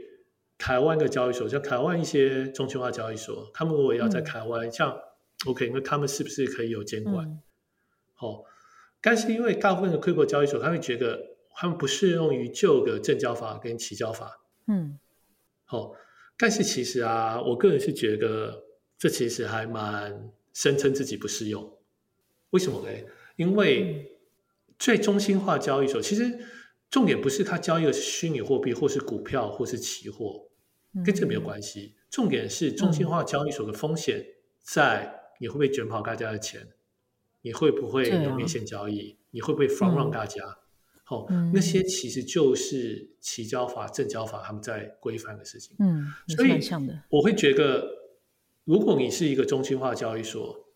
[0.58, 4.98] 台湾的交易所，像台湾一些中心化交易所，他们如果要在台湾，嗯、像
[5.46, 7.26] OK，那他们是不是可以有监管？
[7.26, 7.42] 嗯、
[8.18, 8.44] 哦，
[9.00, 14.98] 但是因为大部分的 Crypto 交易所，他会觉得他们不适用于旧的证交法跟期交法，嗯。
[15.68, 15.96] 哦，
[16.38, 18.62] 但是其实啊，我个人是觉得
[18.96, 21.76] 这其实还蛮声称自己不适用。
[22.50, 22.88] 为什么呢？
[23.34, 24.16] 因为
[24.78, 26.38] 最中心化交易所其实
[26.90, 30.48] 重点不是他交易的是虚拟货币，或是股票，或是期货，
[31.04, 31.94] 跟这没有关系。
[32.10, 34.24] 重点是中心化交易所的风险
[34.60, 36.68] 在你会不会卷跑大家的钱，
[37.42, 40.58] 你会不会有面线交易，你会不会 front run 大家。
[41.04, 45.76] 好，嗯、那些其实就是期交法、证交法他们在规范的事情。
[45.78, 46.58] 嗯，所以
[47.08, 47.86] 我会觉得，
[48.64, 50.66] 如果你是一个中心化交易所，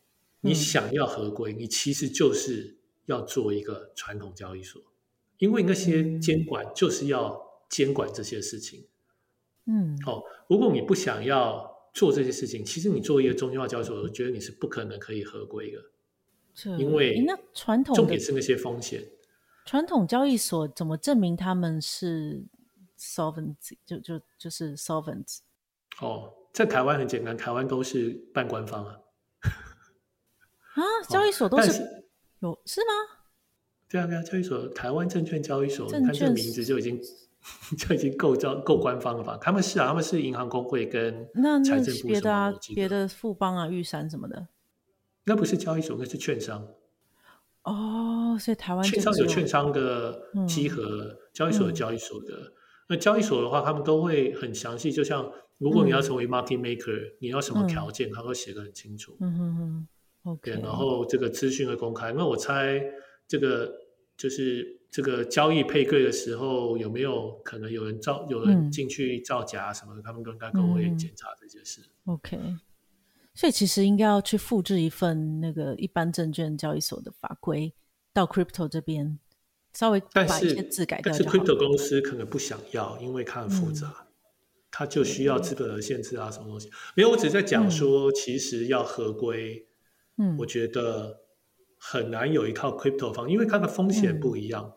[0.40, 4.80] 你想要合规，嗯、你其实就是要做一个传统交易所，
[5.40, 7.36] 因为那些监管就是要
[7.68, 8.86] 监管这些事情。
[9.64, 15.78] 嗯，哦，如果你不想要做这些事情，其实你做一个中心化交易所，我觉得你是不可能可以合规的。
[16.78, 19.02] 因为那传统重点是那些风险。
[19.64, 22.44] 传统交易所怎么证明他们是
[22.98, 23.56] solvent？
[23.86, 25.38] 就就就是 solvent？
[26.02, 29.00] 哦，在台湾很简单，台湾都是半官方啊。
[30.74, 31.80] 啊，交易所都是，是
[32.40, 33.19] 有是吗？
[33.90, 37.00] 对啊，对啊，交易所台湾证券交易所，你看这个名字就已经
[37.76, 39.36] 就已经够交够官方了吧？
[39.40, 41.26] 他们是啊，他们是银行公会跟
[41.64, 44.46] 财政部别的啊，别的富邦啊、玉山什么的，
[45.24, 46.68] 那不是交易所，那是券商。
[47.64, 52.34] 哦，所以台湾券商有券商的集合，嗯、交易所有交易所的。
[52.34, 52.52] 嗯、
[52.88, 54.90] 那交易所的话，他们都会很详细。
[54.90, 59.14] 就像如果你要成为 market maker，、嗯、你要什么条件，他会写得很清楚。
[59.20, 59.88] 嗯嗯嗯
[60.22, 60.52] ，OK。
[60.62, 62.12] 然后这个资讯会公开。
[62.12, 62.82] 那我猜
[63.28, 63.70] 这个
[64.20, 70.02] 就是这个交易配对的时候，有没有可能有人造有人进去造假什么的？
[70.02, 71.80] 嗯、他们应该都会检查这件事。
[72.04, 72.38] OK。
[73.32, 77.72] 所以其实应该要去复制一份那个一般证券交易所的法规
[78.12, 79.18] 到 crypto 这边，
[79.72, 81.10] 稍微把一些字改掉。
[81.10, 84.06] 但是 crypto 公司可能不想要，因为它很复杂，嗯、
[84.70, 86.68] 它就需要资本额限制啊，什么东西。
[86.94, 89.66] 没有，我只是在讲说，其实要合规，
[90.18, 91.19] 嗯，我觉得
[91.80, 94.62] 很难有一套 crypto 方，因为它的风险不一样。
[94.64, 94.72] 嗯、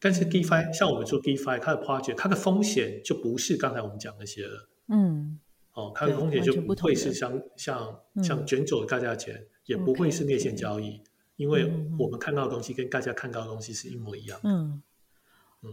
[0.00, 5.38] 但是 DeFi 像我们做 DeFi，它的 project，它的风险就不是刚才我们讲那些了，嗯。
[5.74, 11.00] 哦，它的风险就不会是像像像卷走大家的钱，也不会是内线交易，
[11.36, 14.50] 因为我们看到的东西跟大家看到的东西是一模一样的。
[14.50, 14.82] 嗯，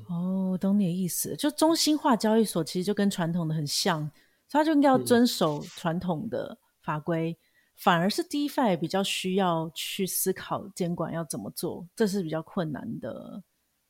[0.08, 4.02] 哦，懂你的意思，就中心化交易所其实就跟传统的很像，
[4.48, 7.36] 所以它就应该要遵守传统的法规，
[7.76, 13.44] 反而是 DeFi 比较需要去思考监管要怎么做，这是比较困难的，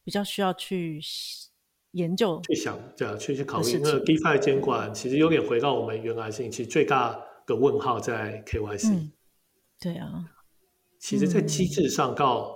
[0.03, 0.99] 比较需要去。
[1.95, 3.79] 研究去想，对啊，去去考虑。
[3.81, 7.17] 那 DeFi 监管其实有点回到我们原来事情，其实最大
[7.47, 8.91] 的问号在 KYC。
[8.91, 9.11] 嗯、
[9.79, 10.29] 对啊，
[10.99, 12.53] 其实，在机制上告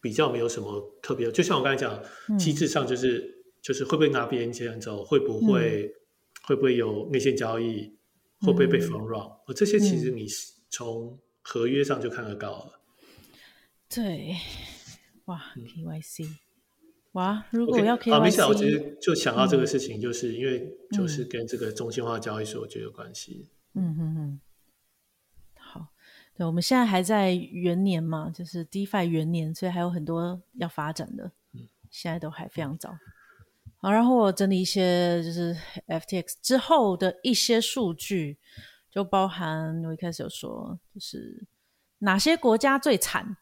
[0.00, 1.28] 比较没有什么特别。
[1.28, 2.02] 嗯、就像我刚才讲，
[2.38, 3.28] 机制上就是、嗯、
[3.60, 5.92] 就是会不会拿别人钱走，会不会、嗯、
[6.44, 7.94] 会不会有内线交易，
[8.40, 10.26] 会不会被 front run，而这些其实你
[10.70, 12.80] 从合约上就看得到了。
[13.88, 14.36] 对，
[15.26, 16.38] 哇，KYC。
[17.12, 17.46] 哇！
[17.50, 23.48] 如果要 KYC，啊，没想，我其实就想到这个事情，就是因为就是跟这个中心化交易所就有关系。
[23.72, 24.40] 嗯嗯嗯。
[25.58, 25.88] 好，
[26.36, 31.32] 对，我们现在还在元年嘛，就是 DeFi 元年，所以还有很多要发展的。
[31.54, 32.96] 嗯，现在都还非常早。
[33.78, 35.56] 好，然后我整理一些就是
[35.86, 38.38] FTX 之后的一些数据，
[38.90, 41.46] 就包含我一开始有说，就是
[41.98, 43.36] 哪些国家最惨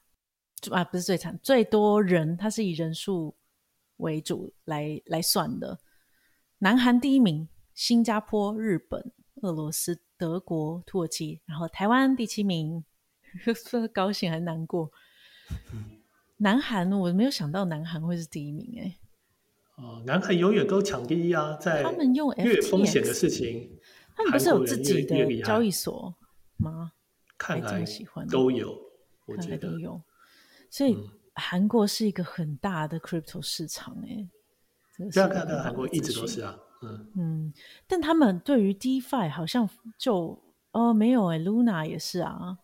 [0.71, 0.85] 啊？
[0.85, 3.37] 不是最惨，最多人，它是以人数
[3.99, 5.79] 为主来来算的。
[6.59, 12.85] 南韩第一名，新加坡、日本、俄罗斯、德国、土耳其，然后台湾第七名。
[13.55, 14.91] 说高兴还难过？
[16.39, 18.97] 南韩，我没有想到南韩会是第一名哎。
[19.77, 23.79] 哦，南韩永远都抢第一啊，在他们用越风险的事情，
[24.17, 26.13] 他们不是有自己的交易所
[26.57, 26.93] 吗？
[27.39, 27.85] 看来
[28.31, 28.77] 都有，
[29.27, 30.03] 我觉得都有。
[30.71, 30.97] 所以
[31.35, 34.29] 韩国是一个很大的 crypto 市场哎。
[35.13, 37.55] 这样看，韩国一直都是啊，嗯嗯。
[37.87, 40.43] 但他们对于 DeFi 好像就
[40.73, 42.59] 哦没有哎，Luna 也是啊。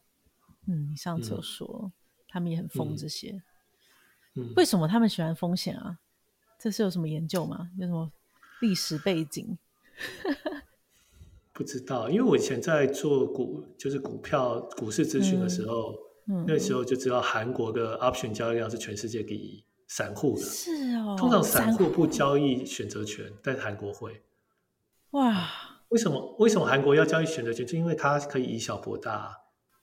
[0.67, 1.93] 嗯，你上次有说、嗯、
[2.29, 3.43] 他们也很疯这些，
[4.37, 5.99] 嗯，为什么他们喜欢风险啊？
[6.59, 7.69] 这是有什么研究吗？
[7.77, 8.11] 有什么
[8.63, 9.59] 历史背景？
[11.53, 15.95] 不知道，因为我以前在做股，就是股票、股市资讯的时候，
[16.29, 21.17] 嗯，那时候就知道韩国的 option 交易量是全世界第一，散户的，是哦。
[21.19, 24.23] 通常散户不交易选择权，但韩国会。
[25.11, 25.49] 哇，
[25.89, 26.37] 为什么？
[26.39, 27.67] 为什么韩国要交易选择权？
[27.67, 29.37] 就因为它可以以小博大。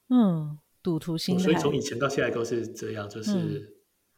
[0.09, 0.57] 嗯。
[0.81, 3.61] 赌徒心态，所以从以前到现在都是这样，就是、嗯、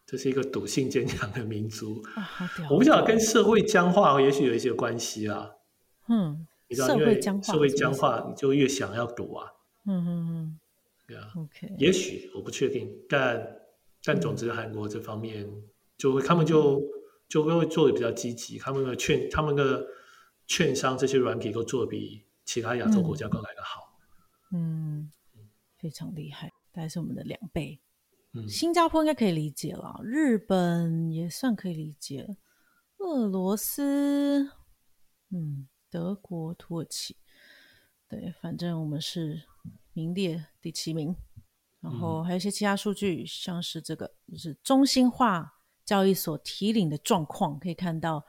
[0.06, 2.00] 这是一个赌性坚强的民族。
[2.14, 5.50] 啊、我不晓得跟社会僵化也许有一些关系啊。
[6.08, 9.52] 嗯，你知道，因为社会僵化，你就越想要赌啊。
[9.86, 10.60] 嗯嗯嗯，
[11.06, 11.30] 对啊。
[11.36, 13.46] OK，也许我不确定，但
[14.04, 15.46] 但总之韩国这方面
[15.98, 16.82] 就会，他们就
[17.28, 19.86] 就会做的比较积极，他们的券，他们的
[20.48, 23.82] 券商这些软体都做的比其他亚洲国家更来得好。
[24.54, 25.12] 嗯。
[25.36, 26.54] 嗯，非常厉害。
[26.72, 27.82] 大概是我们的两倍。
[28.34, 32.26] 嗯，新加坡应该可以理解了，日本也算可以理解，
[33.00, 34.50] 俄罗斯，
[35.32, 37.16] 嗯，德国、土耳其，
[38.08, 39.44] 对，反正我们是
[39.94, 41.16] 名列第七名。
[41.80, 45.54] 然后还有一些其他数据，像是这个，就是中心化
[45.86, 48.26] 交易所提领的状况，可以看到，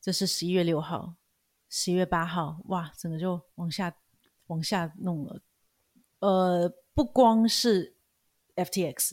[0.00, 1.16] 这是十一月六号、
[1.68, 3.94] 十一月八号，哇，整个就往下
[4.46, 5.42] 往下弄了，
[6.20, 6.72] 呃。
[6.94, 7.96] 不光是
[8.54, 9.12] FTX，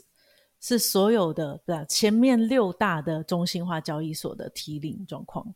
[0.59, 1.85] 是所有的对吧？
[1.85, 5.55] 前面六大的中心化交易所的提领状况，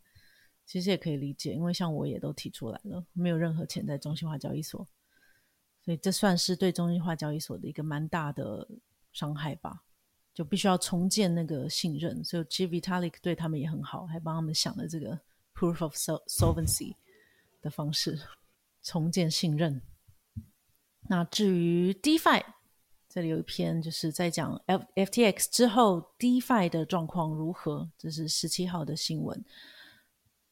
[0.66, 4.86] 其实也可以理解，因为像我也都提出来了，没有任何潜在中心化交易所，
[5.84, 8.66] 所以这算是对中心化交易所的一个蛮大的
[9.12, 9.82] 伤害吧，
[10.32, 12.24] 就必须要重建那个信任。
[12.24, 15.20] 所以其 Vitalik 对他们也很好，还帮他们想了这个
[15.54, 16.94] Proof of Solvency
[17.60, 18.18] 的方式，
[18.82, 19.82] 重建信任。
[21.08, 22.42] 那至于 DeFi，
[23.06, 29.44] 这里有一篇就是在讲 F FTX 之后 DeFi 的状况如何，这是十七号的新闻。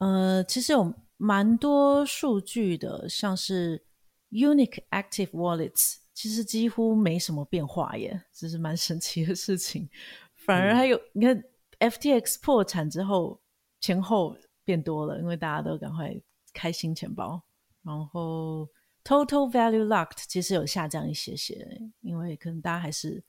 [0.02, 3.84] 呃，其实有蛮多数据的，像是
[4.30, 9.88] Unique Active Wallets，其实几乎没什么变化耶，这是蛮神奇的事情。
[10.34, 11.44] 反而还有，嗯、你看
[11.78, 13.40] FTX 破产之后
[13.80, 16.12] 前后变多了，因为大家都赶快
[16.52, 17.42] 开新钱包，
[17.82, 18.68] 然后。
[19.04, 21.66] Total value locked 其实有下降一些些，
[22.02, 23.20] 因为可能大家还是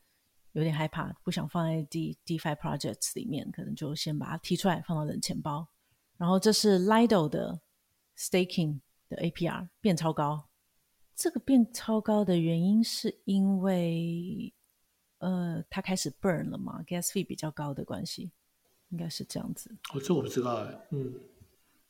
[0.52, 5.68] 有点害怕，不想放在 D DeFi projects 里面，可能就先把它提出来放到冷钱包。
[6.18, 7.60] 然后这是 Lido 的
[8.18, 10.48] staking 的 APR 变超高，
[11.16, 14.54] 这个变超高的原因是因为
[15.20, 18.32] 呃它开始 burn 了嘛，gas fee 比较高的关系，
[18.90, 19.76] 应该是这样子。
[19.94, 21.14] 哦，这我不知道哎，嗯。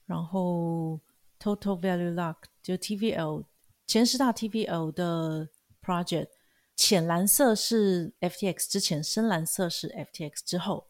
[0.05, 0.99] 然后
[1.39, 3.45] Total value locked 就 TVL。
[3.85, 5.49] 前十大 TVL 的
[5.83, 6.29] project，
[6.75, 10.87] 浅蓝色是 FTX 之前，深蓝色是 FTX 之后，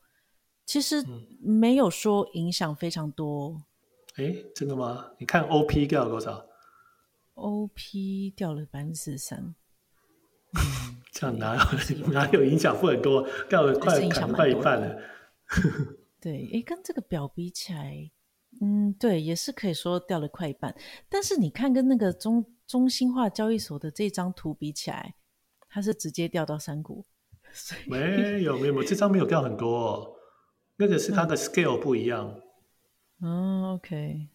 [0.66, 1.03] 其实
[1.39, 3.61] 没有说影响非常多。
[4.16, 5.11] 哎、嗯，真的吗？
[5.18, 6.45] 你看 OP 掉了多少
[7.36, 9.55] ？OP 掉了百分之四十三。
[11.11, 12.78] 这样哪有 哪有影响？
[12.80, 15.01] 不很多，掉了快砍快一半了。
[16.22, 18.11] 对，哎，跟这个表比起来，
[18.61, 20.76] 嗯，对，也是可以说掉了快一半。
[21.09, 25.16] 但是你看，跟那个中中心化交易所的这张图比起来，
[25.70, 27.03] 它是直接掉到三股。
[27.88, 30.16] 没有没有，这张没有掉很多，哦，
[30.84, 32.36] 那个是它的 scale 不一样。
[33.21, 34.27] 嗯，OK。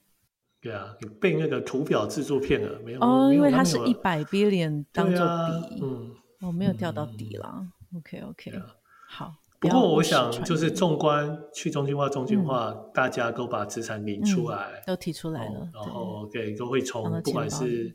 [0.62, 7.52] 对啊，你被那个图表制作骗了，没有哦，有因为它是一百 billion 当做底，嗯，我、哦、没有掉到底了。
[7.58, 8.66] 嗯、OK OK，、啊、
[9.08, 9.34] 好。
[9.60, 17.94] 不过我想，就是纵观去中心化、中心化，嗯、大家都把资产领出来，嗯、都提出来了，哦、然后对，都会从不管是。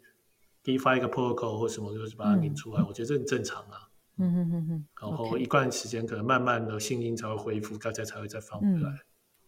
[0.63, 3.89] DeFi 一个 protocol 或什么，就是把它领出来，嗯、我觉得这很正常啊。
[4.17, 4.85] 嗯嗯嗯嗯。
[5.01, 8.89] 然后一段时间，可能慢慢的信心才会恢复，大家才会再放回来。
[8.89, 8.99] 嗯、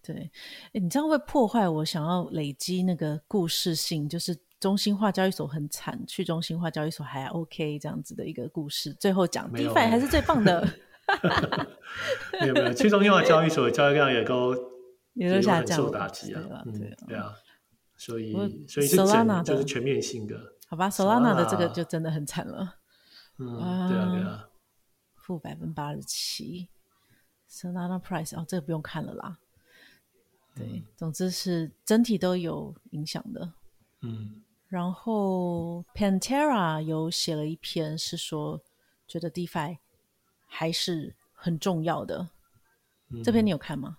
[0.02, 0.32] 对，
[0.74, 10.68] 哎你这样会破坏我想要累积那个故事性，就是中心化交易所很惨，去中心化交易所还 OK 这样子的一个故事，最后讲 DeFi 还是最棒的。
[12.42, 14.56] 没有没有，去中心化交易所的交易量 也都
[15.14, 17.32] 也都下降，受打击啊，对对啊，
[17.96, 18.34] 所以
[18.68, 20.36] 所以是整就是全面性的，
[20.68, 22.78] 好吧，Solana 的这个就真的很惨了，
[23.38, 24.50] 嗯，对啊对啊，
[25.26, 26.68] 负百分之八十七
[27.50, 29.40] ，Solana Price 哦，这个不用看了啦。
[30.54, 33.52] 对，总之是整体都有影响的。
[34.02, 38.62] 嗯，然后 Pantera 有写了一篇，是说
[39.08, 39.80] 觉得 DeFi
[40.46, 42.30] 还是很重要的。
[43.10, 43.98] 嗯、这篇你有看吗？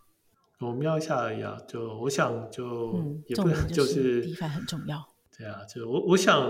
[0.61, 5.05] 我瞄一下而已啊，就我想就、嗯、也不能就是 DeFi 很重要。
[5.37, 6.41] 对啊，就我我想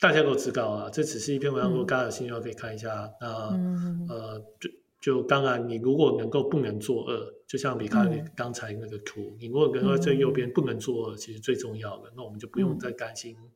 [0.00, 3.10] 大家都知道啊，这只是一篇文章，如果大家有兴趣的话可以看一下。
[3.20, 4.70] 那、嗯、呃就。
[4.98, 13.48] 就当然，你如果能够不能作恶，就像米卡刚才那个图，嗯、你如果能够在右边不能作恶，其实最重要的，那我们就不用再担心，嗯、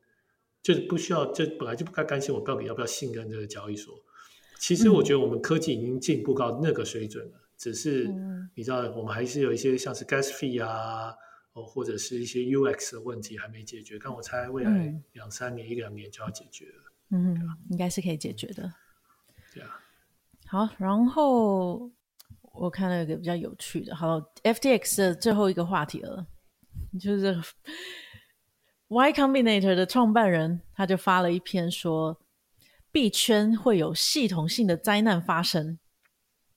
[0.62, 3.92] 就是不需要，就本来就不该担心我到底要不要信任这个交易所。
[4.60, 8.06] 其实我觉得我们科技已经进步到那个水准了，只是
[8.54, 11.12] 你知道，我们还是有一些像是 gas fee 啊，
[11.60, 16.92] 哦，或者是一些 UX 的问题还没解决，但我猜未来两三年、嗯、一两年就要解决了。
[17.10, 17.38] 嗯，
[17.70, 18.72] 应该是可以解决的。
[19.52, 19.80] 对啊。
[20.46, 21.90] 好，然后
[22.52, 26.26] 我看了一个比较有趣的，好，FTX 的最后一个话题了，
[27.00, 27.40] 就是
[28.88, 32.20] Y Combinator 的创办人，他就发了一篇说，
[32.90, 35.78] 币圈会有系统性的灾难发生，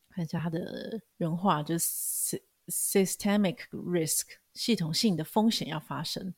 [0.10, 4.24] 看一下他的原话，就是 systemic risk
[4.54, 6.34] 系统性的风险要发生，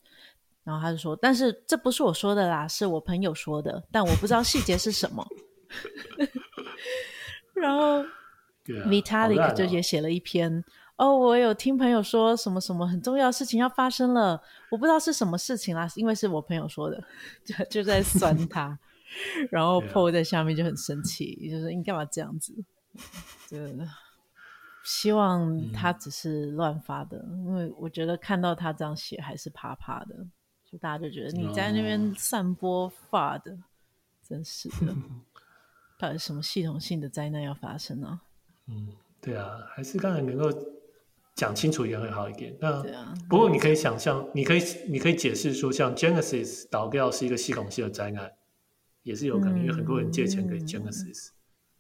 [0.64, 5.26] 然后他就说，但是这不是我说的啦，是我朋友说的，但我不知道细节是什么。
[7.54, 8.06] 然后、啊、
[8.66, 10.64] Vitalik 就也写了一篇
[10.98, 14.42] 哦，哦，我有听朋友说什么什么很重要的事情要发生了，
[14.72, 17.04] 我不知道是什么事情啦，因为是我朋友说的，
[17.44, 18.78] 就就在酸他，
[19.50, 22.54] 然后 Paul 在下面就很生气，就是你干嘛这样子？
[23.50, 23.76] 对，
[24.86, 30.16] 希望他只是乱发的，嗯、因为我觉得看到他这样写还是怕怕的，
[30.64, 33.58] 就大家就觉得你在那边散播发的，哦、
[34.24, 34.96] 真是的。
[35.98, 38.20] 到底什么系统性的灾难要发生呢？
[38.68, 38.90] 嗯，
[39.22, 40.52] 对啊，还是刚才能够
[41.34, 42.54] 讲清楚也会好一点。
[42.60, 42.84] 那
[43.30, 44.60] 不过你可以想象，你可以
[44.90, 48.30] 你可以解释说，像 Genesis 倒掉是一个系统性的灾难，
[49.04, 51.30] 也是有可能，因为很多人借钱给 Genesis，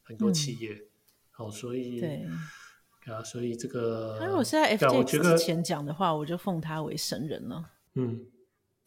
[0.01, 0.83] 很多企业，
[1.31, 2.25] 好，所以对
[3.11, 7.71] 啊，所以这个他如果是在 FTX 之前讲的话，我就奉他为神人了。
[7.95, 8.25] 嗯。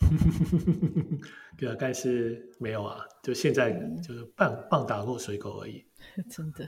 [1.59, 5.85] 对啊，但是没有啊，就现在就是棒棒打落水狗而已。
[6.31, 6.67] 真的，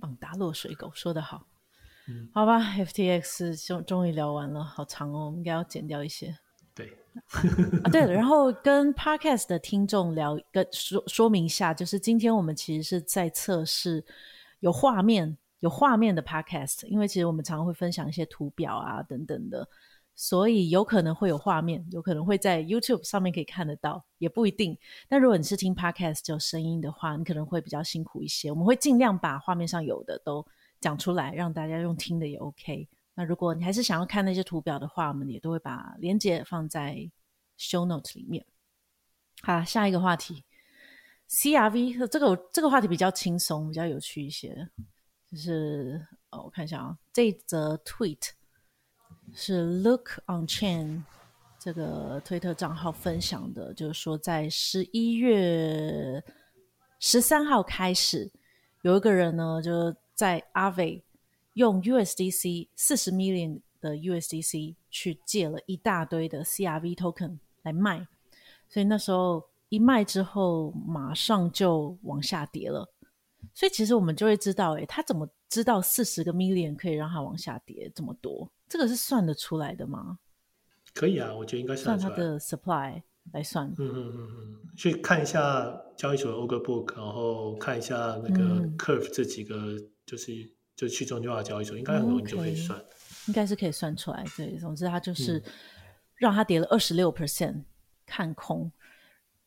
[0.00, 1.46] 棒打落水狗，说得好。
[2.08, 6.36] 嗯，好吧，FTX 终终于聊完了，好长哦，应该要剪掉一些。
[6.74, 6.92] 对，
[7.84, 14.04] 啊，对了，然后跟 Podcast 的听众聊，跟说说明一下，就是今天我们其实是在测试
[14.58, 19.68] 有画面、有画面的 Podcast，因为其实我们常常会分享一些图表啊等等的。
[20.20, 24.76] 所以有可能会有画面，有可能会在 YouTube 上面可以看得到，也不一定。
[25.08, 28.50] 但如果你是听 Podcast 就声音的话，你可能会比较辛苦一些。
[28.50, 30.44] 我们会尽量把画面上有的都
[30.80, 32.88] 讲出来，让大家用听的也 OK。
[33.14, 37.08] 那如果你还是想要看那些图表的话，我们也都会把连接放在
[37.56, 38.44] Show Note 里面。
[39.42, 40.42] 好，下一个话题
[41.30, 44.68] ，CRV 这个这个话题比较轻松，比较有趣一些。
[45.30, 48.30] 就是哦，我看一下啊，这则 Tweet。
[49.34, 51.02] 是 Look on Chain
[51.58, 56.24] 这个推特账号分享的，就是说在十一月
[56.98, 58.32] 十三号开始，
[58.80, 61.04] 有一个人呢，就在阿伟
[61.52, 68.08] 用 USDC 四十 million 的 USDC 去借了一大堆的 CRV token 来卖，
[68.70, 72.88] 所以那时候一卖之后，马上就往下跌了。
[73.58, 78.48] 所以其实我们就会知道，诶，他怎么知道四十个 million 可以让它往下跌这么多？
[78.68, 80.20] 这个是算得出来的吗？
[80.94, 83.02] 可以啊，我觉得应该算算它的 supply
[83.32, 83.66] 来算。
[83.76, 92.80] 嗯嗯嗯嗯，去看一下交易所的 order book，然后看一下那个 curve 这几个，就是、嗯、就去中心化交易所，应该很容易就可以算。
[93.26, 94.24] 应该是可以算出来。
[94.36, 95.42] 对，总之它就是
[96.14, 97.64] 让它跌了二十六 percent
[98.06, 98.70] 看空，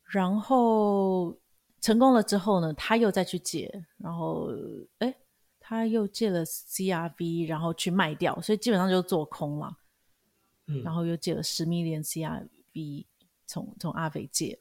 [0.04, 1.34] 然后
[1.82, 4.48] 成功了之后呢，他又再去借，然后
[5.00, 5.14] 哎。
[5.64, 9.74] 他又借了 CRV，然后去卖掉，所以基本上就做空了。
[10.66, 13.06] 嗯，然后又借了十 million CRV，
[13.46, 14.58] 从从阿伟借，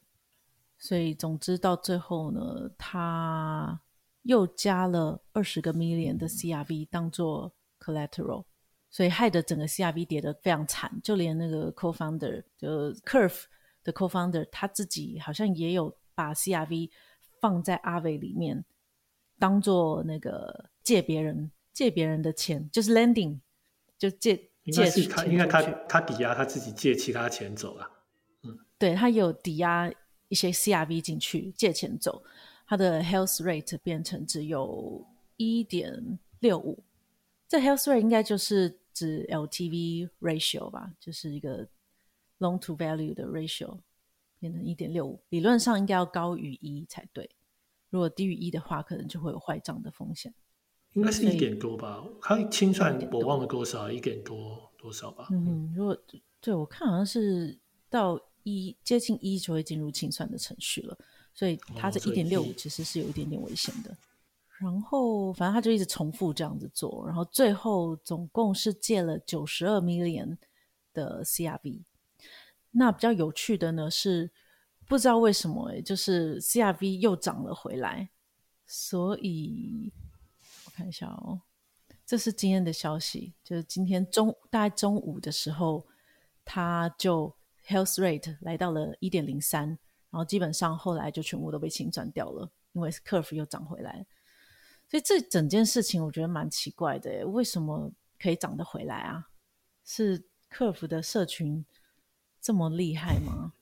[0.78, 3.82] 所以总之到最后呢，他
[4.22, 8.45] 又加了二十个 million 的 CRV 当做 collateral，
[8.91, 13.45] 所以害得整个 CRV 跌得非常惨，就连那个 co-founder 就 Curve
[13.84, 16.91] 的 co-founder 他自己好像也有把 CRV
[17.41, 18.63] 放在 Aave 里面，
[19.37, 23.39] 当做那个借别人借别人的钱，就是 lending
[23.97, 27.91] 就借借是他应该他他抵押他自己借其他钱走了，
[28.43, 29.91] 嗯，对他有抵押
[30.29, 32.23] 一些 CRV 进去借钱走，
[32.65, 36.81] 他的 health rate 变成只有一点六五，
[37.49, 38.77] 这 health rate 应该就是。
[38.93, 41.65] 指 LTV ratio 吧，就是一个
[42.39, 43.79] loan to value 的 ratio
[44.41, 47.29] 变成一点六五，理论上应该要高于一才对。
[47.91, 50.33] 如果低于一的话，可能就会有坏账的风险。
[50.93, 52.03] 应该是一点多吧？
[52.19, 55.27] 他清算我忘了多少，一点多多少吧？
[55.31, 55.95] 嗯，如果
[56.41, 60.97] 对我看好像是到一接近一就会进入清算的程序了，
[61.35, 63.95] 所以它这一点六五其实是有一点点危险的。
[64.57, 70.37] 然后，反正他就一直重复这样子做，然后最后总共是借了九十二 million
[70.93, 71.83] 的 CRV。
[72.72, 74.32] 那比较有趣的呢是，
[74.88, 78.09] 不知道为什么，就是 CRV 又涨了回来。
[78.65, 79.91] 所以
[80.65, 81.41] 我看一下哦，
[82.05, 85.86] 这是今天的消息，就是今天中大概中午的时候，
[86.45, 87.36] 他就
[87.67, 89.67] health rate 来到了一点零三，
[90.09, 94.05] 然后基本上后来就全部都被清算掉了，因为 curve 又涨回来。
[94.88, 99.28] 所以这整件事情我觉得蛮奇怪的，为什么可以涨得回来啊？
[99.84, 101.65] 是客服的社群
[102.41, 103.53] 这么厉害吗？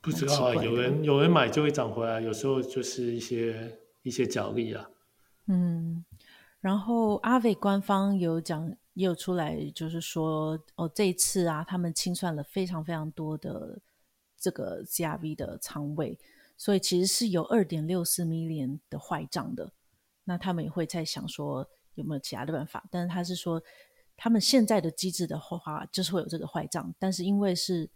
[0.00, 4.88] 不知道啊，有人有人买就会涨回来，有时候就是一些一些奖励啊。
[5.46, 6.04] 嗯，
[6.60, 13.78] 然后 Aave 官方有讲，也有出来，就是说哦，这一次啊，他们清算了非常非常多的
[14.38, 16.18] 这个 CRV 的仓位，
[16.56, 19.72] 所以其实是有二点六四 million 的坏账的。
[20.24, 23.62] 那他们也会在想说有没有其他的办法，但是他是说
[24.16, 27.88] 他们现在的机制的话，就是会有这个坏账，但是因为是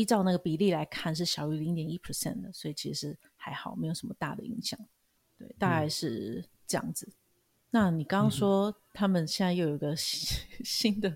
[0.00, 4.78] 依照那个比例来看是小于零点一 percent 的，所以其实还好，没有什么大的影响。
[5.38, 7.06] 对，大概是这样子。
[7.06, 7.14] 嗯、
[7.70, 11.14] 那你刚刚说他们现在又有一个新 的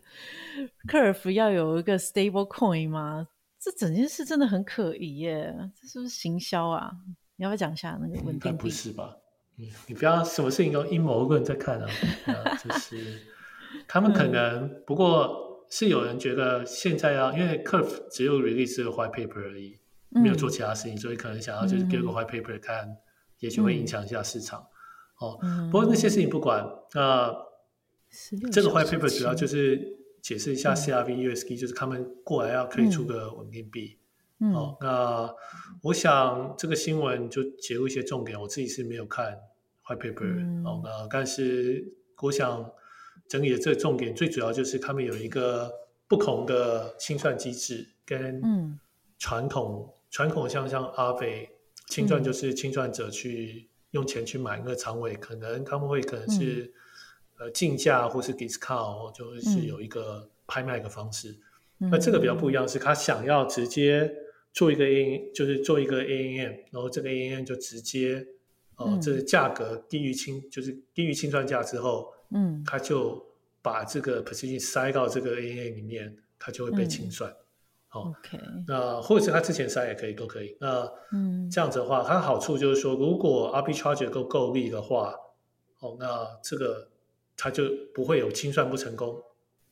[0.87, 3.29] curve 要有一个 stable coin 吗？
[3.59, 6.93] 这整件事真的很可疑耶，这是不是行销啊？
[7.37, 8.59] 你要不要讲一下那个稳定币？
[8.59, 9.17] 不是吧？
[9.57, 11.89] 嗯，你不要什么事情都阴谋论在看啊，
[12.27, 13.23] 啊，就是
[13.89, 15.44] 他们可能不过
[15.77, 19.77] 是有人觉得现在要，因为 Curve 只有 release 这个 white paper 而已，
[20.11, 22.97] 没有做其他事情，所以可能想要就是给个 white paper 看，
[23.41, 24.65] 也许会影响一下市场。
[25.19, 25.37] 哦，
[25.73, 27.35] 不过那些事情不管，那
[28.53, 33.99] 这个 white paper 主要就是解释一下 CRV USD，就是他们过来要推出个稳定币。
[34.39, 35.35] 哦，那
[35.83, 39.37] 我想这个新闻就截录一些重点，我自己是没有看
[39.87, 40.63] white paper，嗯。
[40.65, 42.65] 哦，那但是我想
[43.35, 45.69] 整理的这个重点，最主要就是他们有一个
[46.07, 48.41] 不同的清算机制，跟
[49.19, 51.49] 传统传统像像 Aave
[51.89, 56.73] 清算就是清算者去用钱去买那个仓位，可能他们会可能是
[57.41, 61.37] 呃竞价或是 discount，就是有一个拍卖的方式。
[61.79, 64.15] 那这个比较不一样，是他想要直接。
[64.53, 68.25] 做一个 A，就是做一个 A N M，然后这个 A N M 就直接，
[68.77, 73.25] 哦、呃，这个价格低于清，就是低于清算价之后，嗯，他就
[73.63, 77.31] 把这个 position 塞到这个 AAM 里面，它就会被清算。
[77.91, 78.41] 哦 okay.
[78.67, 80.57] 呃、或者是他之前塞也可以，都可以。
[80.61, 85.15] 那嗯，这样子的话，它的好处就是说，如果 arbitrage 够够力的话，
[85.81, 86.89] 哦，那这个
[87.37, 87.65] 它就
[87.95, 89.23] 不会有清算不成功，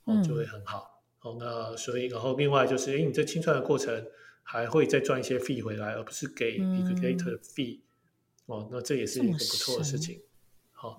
[0.05, 1.03] 哦，就会很好。
[1.25, 4.05] 嗯、哦，那所以然后另外就是，哎，你这清算的过程。
[4.45, 7.83] 还会再赚一些 fee 回来，而不是给 aggregator 的 fee，嗯。
[8.47, 10.21] 哦，那这也是一个不错的事情。
[10.83, 10.97] 好，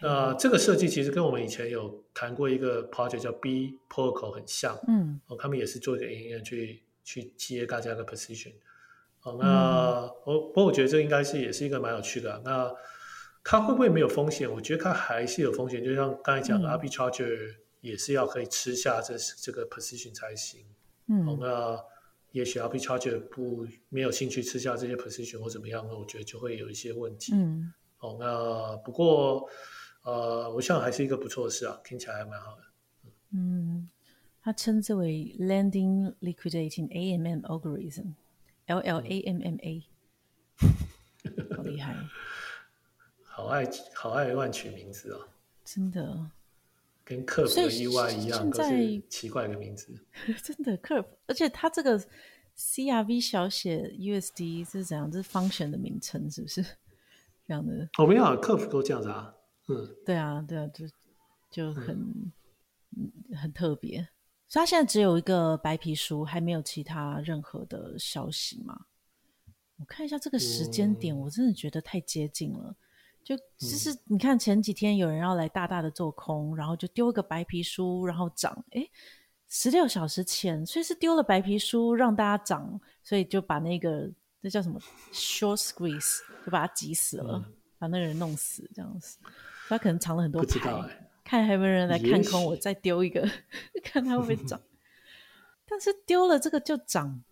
[0.00, 4.74] 那、这个设计其实跟我们以前有谈过一个 project 叫 B Protocol 很像。
[4.88, 8.54] 嗯，哦，他们也是做一个 AAM 去去接大家的 position。
[9.18, 12.40] 好，那我、嗯、不过我觉得这应该是也是一个蛮有趣的、啊。
[12.46, 12.74] 那
[13.44, 14.50] 它会不会没有风险？
[14.50, 20.64] 我觉得它还是有风险，就像刚才讲的，arbitrager 也是要可以吃下这这个 position 才行。
[21.08, 21.78] 嗯，好，那。
[22.32, 25.96] 也许 arbitrager 不没有兴趣吃下这些 position 或怎么样呢？
[25.98, 27.32] 我觉得就会有一些问题。
[27.34, 29.48] 嗯，哦，那不过
[30.02, 32.62] 呃，我想还是一个不错的事啊，听起来还蛮好的。
[33.32, 33.88] 嗯，
[34.42, 39.82] 它称之为 landing Liquidating AMM Algorithm，LLAMMA，
[41.56, 41.96] 好厉害，
[43.24, 45.26] 好爱好爱乱取名字啊，
[45.64, 46.30] 真的。
[47.04, 49.96] 跟 Curve 的意外一样，都是奇怪的名字。
[50.42, 51.96] 真的 Curve，而且它这个
[52.58, 55.08] CRV 小写 USD 是怎样？
[55.08, 56.64] 这是 function 的名称是不是？
[57.46, 57.88] 这样的？
[57.98, 59.34] 我没有，Curve 都这样子啊。
[59.68, 60.86] 嗯，对啊，对啊，就
[61.50, 62.32] 就很
[63.34, 64.08] 很特别。
[64.48, 68.86] 所以它现在只有一个白皮书，还没有其他任何的消息嘛？
[69.78, 72.70] 我看一下这个时间点，我真的觉得太接近了。
[72.70, 72.76] 嗯、
[73.24, 78.64] 就其实你看前几天有人要来大大的做空，然后就丢一个白皮书，然后涨。
[78.70, 78.88] 哎，
[79.48, 84.08] 十六小时前，所以是丢了白皮书让大家涨，所以就把那个
[84.46, 84.80] 那叫什么
[85.12, 89.18] short squeeze 就把他挤死了，嗯、把那个人弄死这样子。
[89.66, 91.08] 他可能藏了很多牌。
[91.24, 93.28] 看还有没有人来看空，我再丢一个，
[93.82, 94.60] 看他会不会涨。
[95.68, 97.24] 但是丢了这个就涨，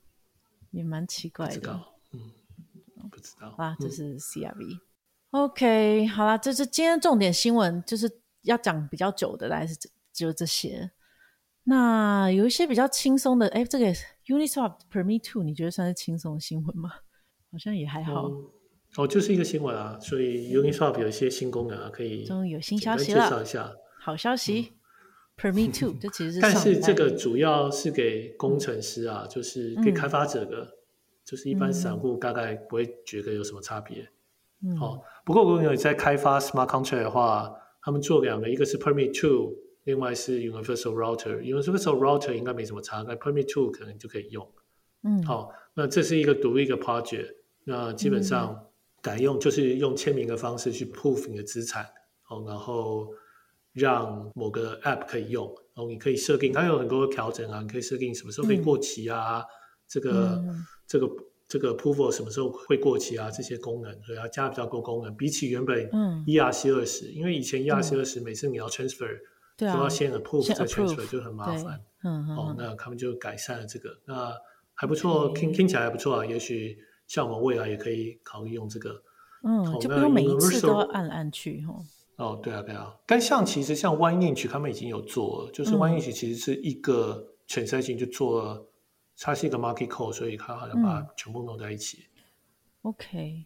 [0.73, 1.81] 也蛮奇怪的。
[2.11, 2.33] 嗯，
[3.09, 3.55] 不知道。
[3.57, 4.81] 啊，这是 CRV。
[5.31, 8.11] OK，好啦，这是今天重点新闻，就是
[8.43, 9.77] 要讲比较久的，大概是
[10.13, 10.91] 只有这些。
[11.63, 13.87] 那有一些比较轻松的，哎，这个
[14.27, 16.93] Uniswap Permit Two，你觉得算是轻松的新闻吗？
[17.55, 18.29] 好像也还好。
[18.97, 23.73] 哦，就是一个新闻啊，所以 Uniswap 有一些新功能啊，可以终于有新消息了，介绍一下。
[24.01, 26.41] 好消息、嗯、，Permit Two，这其实是。
[26.41, 30.69] 但是这个主要是给工程师啊，嗯、就是给开发者的，嗯、
[31.25, 34.09] 就是一般散户大概不会觉得有什么差别。
[34.65, 34.77] 嗯。
[34.81, 41.39] 哦，不过如果你在开发 Smart Contract 的话，他们做两个，一个是 Permit Two，另外是 Universal Router。
[41.41, 44.49] Universal Router 应该没什么差，但 Permit Two 可能就可以用。
[45.03, 45.23] 嗯。
[45.25, 47.29] 好、哦，那这是一个独立的 project，
[47.65, 48.67] 那基本上
[49.03, 51.85] 改用就是用签名的方式去 proof 你的资产，
[52.29, 53.09] 哦，然后。
[53.75, 59.45] 让某个 App 可以用，然后你可以设定，它有很多调整啊，你可以设定什么时候可以过期啊，嗯、
[59.89, 61.11] 这个、嗯、这个
[61.49, 65.13] 这个 Approval 什么时候会过期啊，这些功能，所以要加比较多功能。
[65.17, 65.91] 比起原本
[66.25, 69.13] ERC 二十，因为以前 ERC 二十每次你要 Transfer、
[69.59, 71.81] 嗯、都要先 Approve 再 Transfer 就很麻烦。
[72.05, 72.37] 嗯嗯。
[72.37, 74.33] 哦，那他们就改善了这个，那
[74.75, 76.25] 还不错，听听起来还不错啊。
[76.25, 79.03] 也许像我们未来也可以考虑用这个。
[79.43, 81.75] 嗯，哦、就不用每一次都要按来按去哈。
[82.17, 88.67] 哦，对啊，对啊，但像其实像 1inch 他们已经有做了，就是 1inch 其实是一个 transaction 就做了，嗯、
[89.19, 92.07] 它是一个 market code，所以它好像把它全部弄在一起。
[92.17, 92.23] 嗯、
[92.83, 93.45] OK，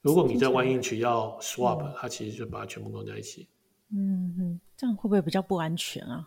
[0.00, 3.48] 如果你在 1inch 要 swap，、嗯、它其实就把它全部弄在一起。
[3.90, 6.26] 嗯哼，这样会不会比较不安全啊？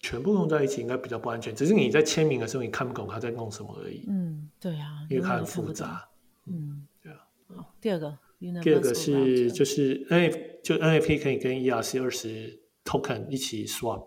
[0.00, 4.04] 全部弄在一起应该比较不安全，只是你在签名的时候你看不懂他在弄什么而已。
[4.08, 6.08] 嗯，对啊，因为它很复杂。
[6.46, 7.26] 嗯，对啊。
[7.48, 8.18] 哦，第二个。
[8.62, 14.06] 第二个是就是 N F 就 N F T 可以跟 E R C 二十 token 一起 swap，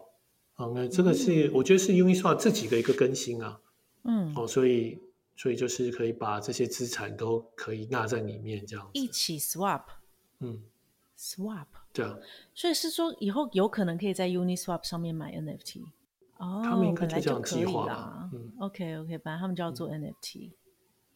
[0.54, 3.60] 好，那这个是、嗯、我觉得是 Uniswap 这几个一个更新啊，
[4.04, 5.02] 嗯，哦，所以
[5.36, 8.92] 所以就是可以把这些资产都可以纳在里面这样子。
[8.94, 9.86] 一起 swap，
[10.42, 10.62] 嗯
[11.18, 12.18] ，swap，对啊，
[12.54, 15.84] 所以是说以后有可能可以在 Uniswap 上面买 N F T，
[16.38, 20.54] 哦，他们应该就这样计划啦，嗯，OK OK，反正他们就要做 N F T，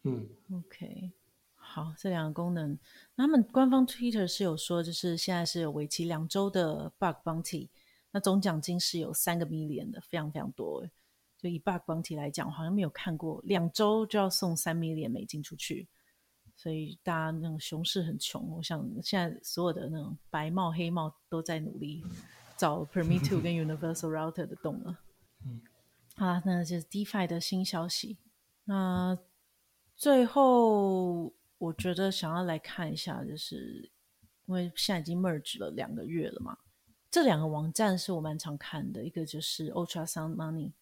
[0.02, 1.12] 嗯，OK。
[1.66, 2.78] 好，这两个功能，
[3.16, 7.68] 那他们官方 Twitter 是有说，就是现在是有为期两周的 Bug Bounty，
[8.12, 10.86] 那总奖金是有三个 million 的，非常非常多。
[11.38, 15.88] 就以 Bug Bounty 来讲，好像没有看过两周就要送三 million 美金出去，
[16.64, 18.50] 所以大家那种熊市很穷。
[18.56, 22.02] 我想现在所有的那种白帽黑帽都在努力
[22.56, 24.98] 找 Permit Two 跟 Universal Router 的洞了。
[25.44, 25.60] 嗯，
[26.16, 28.16] 好，那就是 DeFi 的新消息。
[28.64, 29.16] 那
[29.94, 31.32] 最后。
[31.56, 33.90] 我觉得想要来看一下，就是
[34.44, 36.58] 因为现在已经 merge 了两个月了嘛，
[37.10, 40.72] 这两个网站是我蛮常看的，一个就是 Ultrasound Money，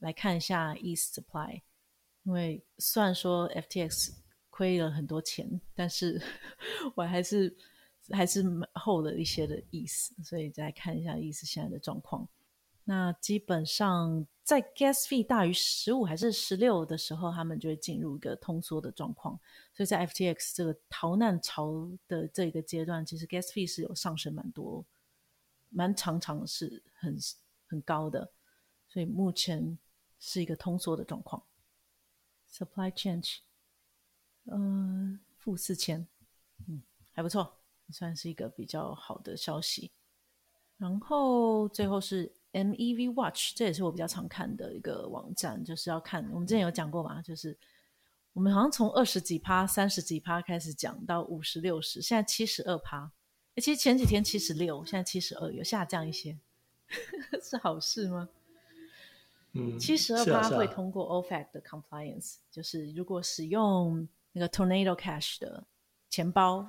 [0.00, 1.62] 来看一下 East supply。
[2.24, 4.10] 因为虽然说 FTX
[4.56, 6.22] 亏了很多钱，但是
[6.96, 7.54] 我还是
[8.10, 8.42] 还是
[8.72, 12.28] 厚了一些的意思所以再看一下意思现在的状况。
[12.84, 14.26] 那基本上。
[14.46, 19.36] 在 gas fee 大于十五还是十六的时候，他们就会进入一个通缩的状况。
[19.74, 24.86] 所以在 FTX 这个逃难潮的这个阶段，其实 gas fee 是有上升蛮多，
[25.68, 27.18] 蛮常常是很
[27.66, 28.30] 很高的。
[28.86, 29.76] 所以目前
[30.20, 31.42] 是一个通缩的状况。
[32.48, 33.38] Supply change，
[34.50, 36.06] 嗯、呃，负四千，
[36.68, 36.82] 嗯，
[37.12, 37.56] 还不错，
[37.90, 39.90] 算是一个比较好的消息。
[40.76, 42.32] 然后最后是。
[42.52, 47.54] MEV Watch，这也是我比较常看的一个网站，就是要看我们之前有讲过嘛，就是
[48.32, 53.12] 我们好像从二十几趴、三十几趴开始讲到五十六十，现在七十二趴。
[53.56, 56.38] 诶，其实前几天七十六，现在七十二，有下降一些，
[57.42, 58.30] 是好事吗？
[59.52, 65.64] 嗯，七十二趴会通过 OFAC 的 compliance，就是如果使用那个 Tornado Cash 的
[66.10, 66.68] 钱包。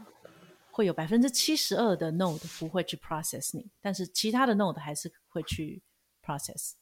[0.70, 5.82] 会有百分之七十二的 node 不会去 process 你，但是其他的 node 还是会去
[6.24, 6.74] process，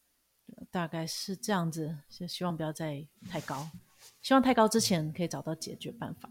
[0.70, 1.98] 大概是这样子。
[2.10, 3.70] 就希望不要再太高，
[4.22, 6.30] 希望太高之前可以找到解决办法。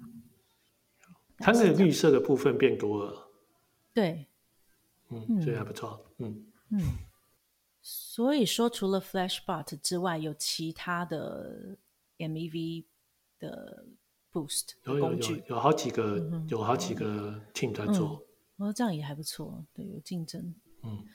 [1.38, 3.30] 它那个绿色的部分变多了，
[3.94, 4.26] 对，
[5.08, 6.82] 嗯，所以还不错，嗯嗯。
[7.80, 11.78] 所以说，除了 Flashbot 之外，有其他的
[12.18, 12.84] MEV
[13.38, 13.86] 的
[14.34, 18.16] Boost 有有有，有好几个，嗯、有好几个 team 在做。
[18.56, 20.52] 哦、嗯，这样也还不错，对，有竞争。
[20.82, 21.06] 嗯，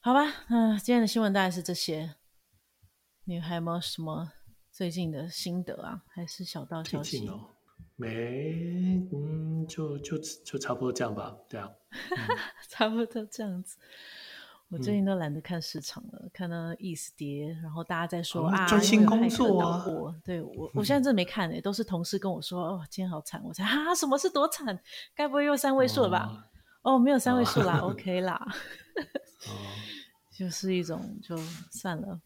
[0.00, 2.14] 好吧，嗯、呃，今天的新闻大概是这些。
[3.24, 4.32] 你还有没有什么
[4.70, 6.02] 最近的心得啊？
[6.08, 7.18] 还是小道消息？
[7.18, 7.48] 最近哦，
[7.96, 12.18] 没，嗯，就就就差不多这样吧，对啊，嗯、
[12.68, 13.78] 差不多这样子。
[14.70, 20.14] 我最近都懒得看市场了，嗯、看到意思跌，然后大家在说、哦、啊，专心工作啊。
[20.22, 24.78] 对我，我现在真的没看诶，都是同事跟我说，哦，今天好惨，我才啊，什么是多惨？
[25.14, 26.50] 该不会又三位数了吧？
[26.82, 28.34] 哦，哦没有三位数啦、哦、，OK 啦。
[29.48, 29.56] 哦、
[30.36, 31.34] 就是一种就
[31.70, 32.20] 算了，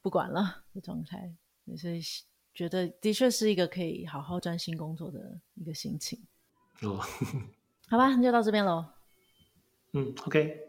[0.00, 1.30] 不管了的状态，
[1.76, 2.00] 所以
[2.54, 6.18] 觉得的确是一个可以好好专心工作的一个心情。
[6.80, 6.98] 哦，
[7.90, 8.86] 好吧，那就到这边喽。
[9.92, 10.65] 嗯，OK。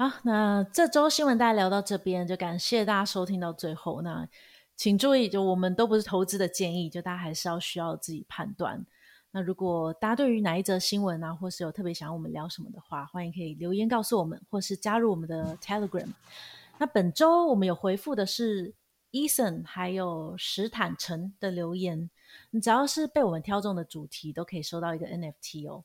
[0.00, 4.00] 好，那这周新闻大家聊到这边，就感谢大家收听到最后。
[4.00, 4.26] 那
[4.74, 8.82] 请注意，就我们都不是投资的建议，就大家还是要需要自己判断。
[9.30, 16.08] 那如果大家对于哪一则新闻啊，或是有特别想要我们聊什么的话，欢迎可以留言告诉我们，或是加入我们的 Telegram。
[16.78, 18.72] 那本周我们有回复的是
[19.12, 22.08] Eason 还有史坦城的留言，
[22.52, 25.84] 你只要是被我们挑中的主题，都可以收到一个 NFT 哦。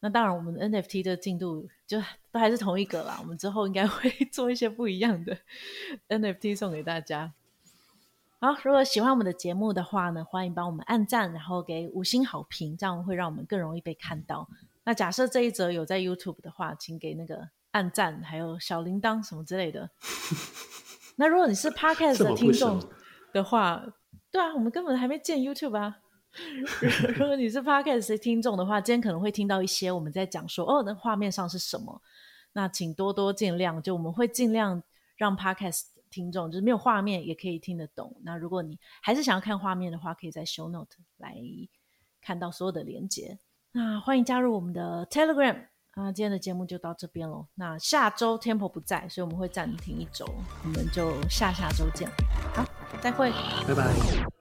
[0.00, 3.18] 那当然，我们 NFT 的进度就都还是同一个啦。
[3.20, 5.36] 我们之后应该会 做一些不一样的
[6.08, 7.32] NFT 送给大家。
[8.40, 14.48] 好，如果喜欢我们的节目的话呢，欢迎帮我们按赞，然后给五星好评，这样会让我们更容易被看到。
[14.84, 19.90] 那假设这一则有在 YouTube 的话，请给那个按赞，还有小铃铛什么之类的。
[21.16, 22.80] 那如果你是 Podcast 的听众
[23.32, 23.84] 的话，
[24.30, 25.98] 对啊，我们根本还没建 YouTube 啊。
[27.16, 32.00] 如果你是 Podcast 的听众的话，今天可能会听到一些我们在讲说哦，那画面上是什么？
[32.52, 34.82] 那请多多见谅，就我们会尽量
[35.16, 38.16] 让 Podcast 听众就是没有画面也可以听得懂。
[38.22, 41.36] 那如果你还是想要看画面的话，可以在 Show Note 来
[42.20, 43.38] 看到所有的连接。
[43.72, 46.10] 那欢迎加入我们的 Telegram 啊！
[46.10, 47.46] 今天的节目就到这边喽。
[47.54, 50.26] 那下周 Temple 不在，所以我们会暂停一周，
[50.64, 52.08] 我们就下下周见。
[52.54, 52.64] 好，
[53.00, 53.30] 再会，
[53.68, 54.37] 拜拜。